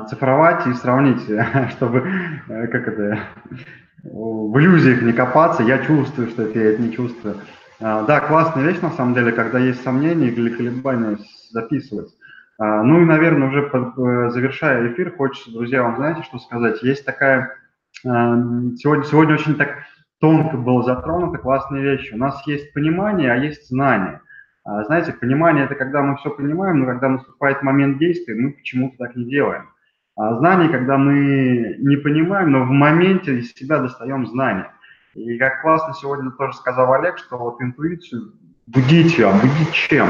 цифровать 0.09 0.65
и 0.67 0.73
сравнить, 0.73 1.21
чтобы, 1.71 1.99
э, 2.47 2.67
как 2.67 2.87
это, 2.87 3.19
в 4.03 4.57
иллюзиях 4.59 5.01
не 5.01 5.13
копаться, 5.13 5.63
я 5.63 5.79
чувствую, 5.79 6.29
что 6.29 6.43
это 6.43 6.59
я 6.59 6.71
это 6.71 6.81
не 6.81 6.93
чувствую. 6.93 7.37
А, 7.79 8.03
да, 8.03 8.19
классная 8.21 8.63
вещь 8.63 8.81
на 8.81 8.91
самом 8.91 9.13
деле, 9.13 9.31
когда 9.31 9.59
есть 9.59 9.83
сомнения 9.83 10.27
или 10.27 10.49
колебания, 10.49 11.17
записывать. 11.51 12.09
А, 12.59 12.83
ну 12.83 13.01
и, 13.01 13.05
наверное, 13.05 13.47
уже 13.49 13.61
э, 13.61 14.29
завершая 14.29 14.91
эфир, 14.91 15.15
хочется, 15.15 15.51
друзья, 15.51 15.83
вам 15.83 15.95
знаете, 15.95 16.23
что 16.23 16.39
сказать? 16.39 16.83
Есть 16.83 17.05
такая, 17.05 17.57
а, 18.05 18.35
сегодня, 18.77 19.03
сегодня 19.05 19.33
очень 19.35 19.55
так 19.55 19.77
тонко 20.19 20.57
было 20.57 20.83
затронуто, 20.83 21.37
классная 21.37 21.81
вещь. 21.81 22.11
У 22.13 22.17
нас 22.17 22.45
есть 22.47 22.73
понимание, 22.73 23.31
а 23.31 23.35
есть 23.35 23.67
знание. 23.67 24.21
А, 24.63 24.83
знаете, 24.85 25.13
понимание– 25.13 25.65
это 25.65 25.75
когда 25.75 26.01
мы 26.01 26.15
все 26.17 26.29
понимаем, 26.29 26.79
но 26.79 26.85
когда 26.85 27.09
наступает 27.09 27.63
момент 27.63 27.97
действия, 27.97 28.35
мы 28.35 28.51
почему-то 28.51 28.97
так 28.97 29.15
не 29.15 29.25
делаем. 29.25 29.69
А 30.15 30.35
знание, 30.37 30.69
когда 30.69 30.97
мы 30.97 31.75
не 31.79 31.97
понимаем, 31.97 32.51
но 32.51 32.63
в 32.63 32.69
моменте 32.69 33.39
из 33.39 33.51
себя 33.53 33.79
достаем 33.79 34.27
знания. 34.27 34.71
И 35.15 35.37
как 35.37 35.61
классно 35.61 35.93
сегодня 35.93 36.31
тоже 36.31 36.53
сказал 36.53 36.93
Олег, 36.93 37.17
что 37.17 37.37
вот 37.37 37.61
интуицию 37.61 38.33
будить 38.67 39.17
ее, 39.17 39.29
а 39.29 39.33
будить 39.33 39.73
чем? 39.73 40.07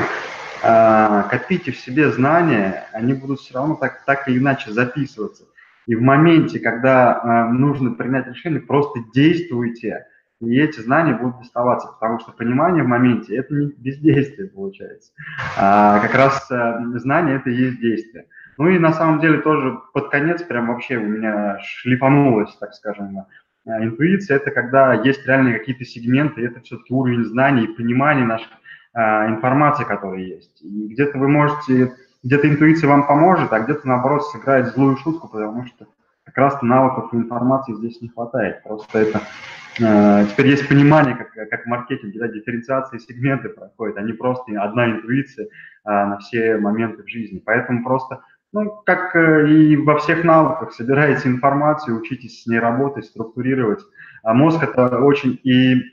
А, 0.65 1.23
копите 1.23 1.73
в 1.73 1.77
себе 1.77 2.09
знания, 2.09 2.85
они 2.93 3.13
будут 3.13 3.41
все 3.41 3.53
равно 3.53 3.75
так, 3.75 4.05
так 4.05 4.29
или 4.29 4.39
иначе 4.39 4.71
записываться. 4.71 5.43
И 5.87 5.95
в 5.95 6.01
моменте, 6.01 6.59
когда 6.59 7.19
а, 7.21 7.49
нужно 7.49 7.91
принять 7.91 8.27
решение, 8.27 8.61
просто 8.61 9.01
действуйте, 9.13 10.05
и 10.39 10.57
эти 10.57 10.79
знания 10.79 11.15
будут 11.15 11.39
доставаться, 11.39 11.87
потому 11.87 12.19
что 12.19 12.31
понимание 12.31 12.83
в 12.83 12.87
моменте– 12.87 13.35
это 13.37 13.53
не 13.53 13.73
бездействие 13.77 14.47
получается. 14.47 15.11
А 15.57 15.99
как 15.99 16.15
раз 16.15 16.49
а, 16.49 16.81
знание– 16.95 17.35
это 17.37 17.49
и 17.49 17.55
есть 17.55 17.81
действие. 17.81 18.27
Ну 18.57 18.69
и 18.69 18.79
на 18.79 18.93
самом 18.93 19.19
деле 19.19 19.39
тоже 19.39 19.79
под 19.93 20.09
конец 20.09 20.43
прям 20.43 20.67
вообще 20.67 20.95
у 20.95 21.05
меня 21.05 21.59
шлифанулось, 21.61 22.55
так 22.57 22.73
скажем, 22.73 23.25
интуиция– 23.65 24.37
это 24.37 24.51
когда 24.51 24.93
есть 24.93 25.25
реально 25.25 25.57
какие-то 25.57 25.83
сегменты, 25.83 26.45
это 26.45 26.61
все-таки 26.61 26.93
уровень 26.93 27.25
знаний 27.25 27.65
и 27.65 27.75
понимания 27.75 28.23
наших 28.23 28.51
информации, 28.95 29.83
которая 29.83 30.21
есть. 30.21 30.61
И 30.61 30.87
где-то 30.89 31.17
вы 31.17 31.27
можете, 31.27 31.93
где-то 32.23 32.47
интуиция 32.47 32.87
вам 32.89 33.07
поможет, 33.07 33.51
а 33.51 33.59
где-то, 33.59 33.87
наоборот, 33.87 34.25
сыграет 34.27 34.67
злую 34.67 34.97
шутку, 34.97 35.27
потому 35.27 35.65
что 35.65 35.87
как 36.25 36.37
раз-то 36.37 36.65
навыков 36.65 37.13
и 37.13 37.17
информации 37.17 37.73
здесь 37.73 38.01
не 38.01 38.09
хватает. 38.09 38.63
Просто 38.63 38.99
это 38.99 39.21
э, 39.79 40.25
теперь 40.31 40.47
есть 40.47 40.67
понимание, 40.67 41.15
как, 41.15 41.49
как 41.49 41.63
в 41.63 41.67
маркетинге, 41.67 42.19
да, 42.19 42.27
дифференциации 42.27 42.97
сегменты 42.97 43.49
проходят, 43.49 43.97
они 43.97 44.13
просто 44.13 44.59
одна 44.61 44.89
интуиция 44.91 45.45
э, 45.45 45.49
на 45.85 46.17
все 46.17 46.57
моменты 46.57 47.03
в 47.03 47.07
жизни. 47.07 47.41
Поэтому 47.43 47.83
просто, 47.83 48.21
ну, 48.51 48.81
как 48.85 49.15
э, 49.15 49.49
и 49.49 49.75
во 49.75 49.97
всех 49.99 50.23
навыках, 50.23 50.73
собираете 50.73 51.29
информацию, 51.29 51.99
учитесь 51.99 52.43
с 52.43 52.47
ней 52.47 52.59
работать, 52.59 53.05
структурировать. 53.05 53.81
А 54.23 54.33
мозг 54.33 54.63
это 54.63 54.99
очень 54.99 55.39
и 55.43 55.83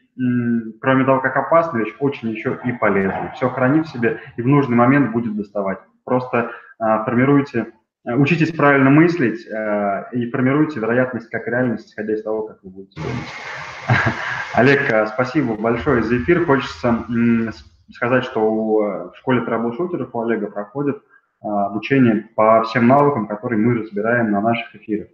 кроме 0.80 1.04
того, 1.04 1.20
как 1.20 1.36
опасная 1.36 1.84
вещь, 1.84 1.94
очень 1.98 2.30
еще 2.30 2.58
и 2.64 2.72
полезная. 2.72 3.32
Все 3.36 3.48
хранит 3.48 3.86
в 3.86 3.90
себе 3.90 4.20
и 4.36 4.42
в 4.42 4.46
нужный 4.46 4.76
момент 4.76 5.12
будет 5.12 5.36
доставать. 5.36 5.78
Просто 6.04 6.50
а, 6.78 7.04
формируйте, 7.04 7.72
а, 8.06 8.16
учитесь 8.16 8.52
правильно 8.52 8.90
мыслить 8.90 9.46
а, 9.50 10.08
и 10.12 10.30
формируйте 10.30 10.80
вероятность 10.80 11.30
как 11.30 11.46
реальность, 11.46 11.90
исходя 11.90 12.14
из 12.14 12.22
того, 12.22 12.42
как 12.42 12.58
вы 12.62 12.70
будете 12.70 13.00
думать. 13.00 13.28
Олег, 14.54 14.92
а, 14.92 15.06
спасибо 15.06 15.56
большое 15.56 16.02
за 16.02 16.18
эфир. 16.18 16.44
Хочется 16.44 17.04
сказать, 17.92 18.24
что 18.24 19.10
в 19.12 19.16
школе 19.16 19.40
трэбл-шутеров 19.42 20.10
у 20.12 20.20
Олега 20.22 20.48
проходит 20.48 21.02
а, 21.42 21.66
обучение 21.66 22.28
по 22.34 22.62
всем 22.64 22.86
навыкам, 22.86 23.26
которые 23.26 23.58
мы 23.58 23.78
разбираем 23.78 24.30
на 24.30 24.40
наших 24.40 24.74
эфирах. 24.76 25.08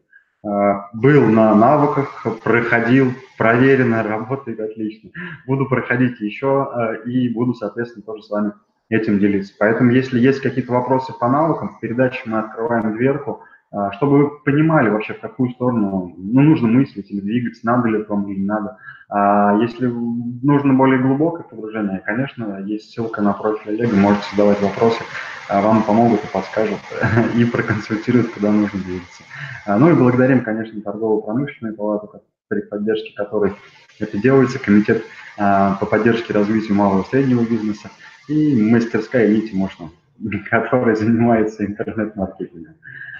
А, 0.46 0.88
был 0.92 1.26
на 1.26 1.54
навыках, 1.54 2.24
проходил, 2.42 3.12
проверено, 3.36 4.02
работает 4.02 4.60
отлично. 4.60 5.10
Буду 5.46 5.66
проходить 5.66 6.20
еще 6.20 6.62
а, 6.62 6.94
и 7.04 7.28
буду, 7.28 7.54
соответственно, 7.54 8.04
тоже 8.04 8.22
с 8.22 8.30
вами 8.30 8.52
этим 8.88 9.18
делиться. 9.18 9.54
Поэтому, 9.58 9.90
если 9.90 10.20
есть 10.20 10.40
какие-то 10.40 10.72
вопросы 10.72 11.12
по 11.18 11.28
навыкам, 11.28 11.70
в 11.70 11.80
передаче 11.80 12.22
мы 12.26 12.38
открываем 12.38 12.96
дверку, 12.96 13.42
чтобы 13.92 14.18
вы 14.18 14.38
понимали 14.44 14.88
вообще, 14.88 15.14
в 15.14 15.20
какую 15.20 15.50
сторону 15.50 16.14
ну, 16.16 16.40
нужно 16.40 16.68
мыслить 16.68 17.10
или 17.10 17.20
двигаться, 17.20 17.66
надо 17.66 17.88
ли 17.88 18.04
вам 18.04 18.28
или 18.30 18.38
не 18.38 18.46
надо. 18.46 18.78
А 19.08 19.56
если 19.60 19.86
нужно 19.86 20.74
более 20.74 21.00
глубокое 21.00 21.42
погружение, 21.42 22.02
конечно, 22.04 22.60
есть 22.64 22.90
ссылка 22.90 23.22
на 23.22 23.32
профиль 23.32 23.72
Олега, 23.72 23.96
можете 23.96 24.24
задавать 24.32 24.60
вопросы, 24.62 25.02
вам 25.48 25.82
помогут 25.82 26.24
и 26.24 26.32
подскажут, 26.32 26.78
и 27.36 27.44
проконсультируют, 27.44 28.32
куда 28.32 28.50
нужно 28.50 28.80
двигаться. 28.80 29.22
А, 29.66 29.78
ну 29.78 29.90
и 29.90 29.94
благодарим, 29.94 30.42
конечно, 30.42 30.80
торгово-промышленную 30.80 31.76
палату, 31.76 32.22
при 32.48 32.60
поддержке 32.60 33.14
которой 33.14 33.52
это 33.98 34.18
делается, 34.18 34.58
комитет 34.58 35.04
а, 35.38 35.74
по 35.74 35.86
поддержке 35.86 36.32
и 36.32 36.36
развитию 36.36 36.76
малого 36.76 37.02
и 37.02 37.06
среднего 37.06 37.42
бизнеса 37.42 37.90
и 38.28 38.60
мастерская 38.60 39.28
Нити 39.28 39.54
можно 39.54 39.90
который 40.50 40.96
занимается 40.96 41.64
интернет-маркетингом. 41.64 42.74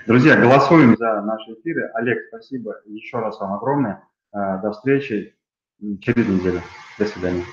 Друзья, 0.06 0.36
голосуем 0.36 0.96
за 0.96 1.20
наши 1.22 1.52
эфиры. 1.54 1.90
Олег, 1.94 2.18
спасибо 2.28 2.76
еще 2.86 3.18
раз 3.18 3.40
вам 3.40 3.54
огромное. 3.54 4.04
Э, 4.32 4.60
до 4.62 4.70
встречи 4.70 5.34
через 6.00 6.28
неделю. 6.28 6.62
До 6.96 7.06
свидания. 7.06 7.44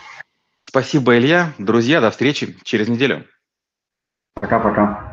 Спасибо, 0.66 1.18
Илья. 1.18 1.54
Друзья, 1.58 2.00
до 2.00 2.12
встречи 2.12 2.56
через 2.63 2.88
неделю. 2.88 3.26
Пока-пока. 4.36 5.12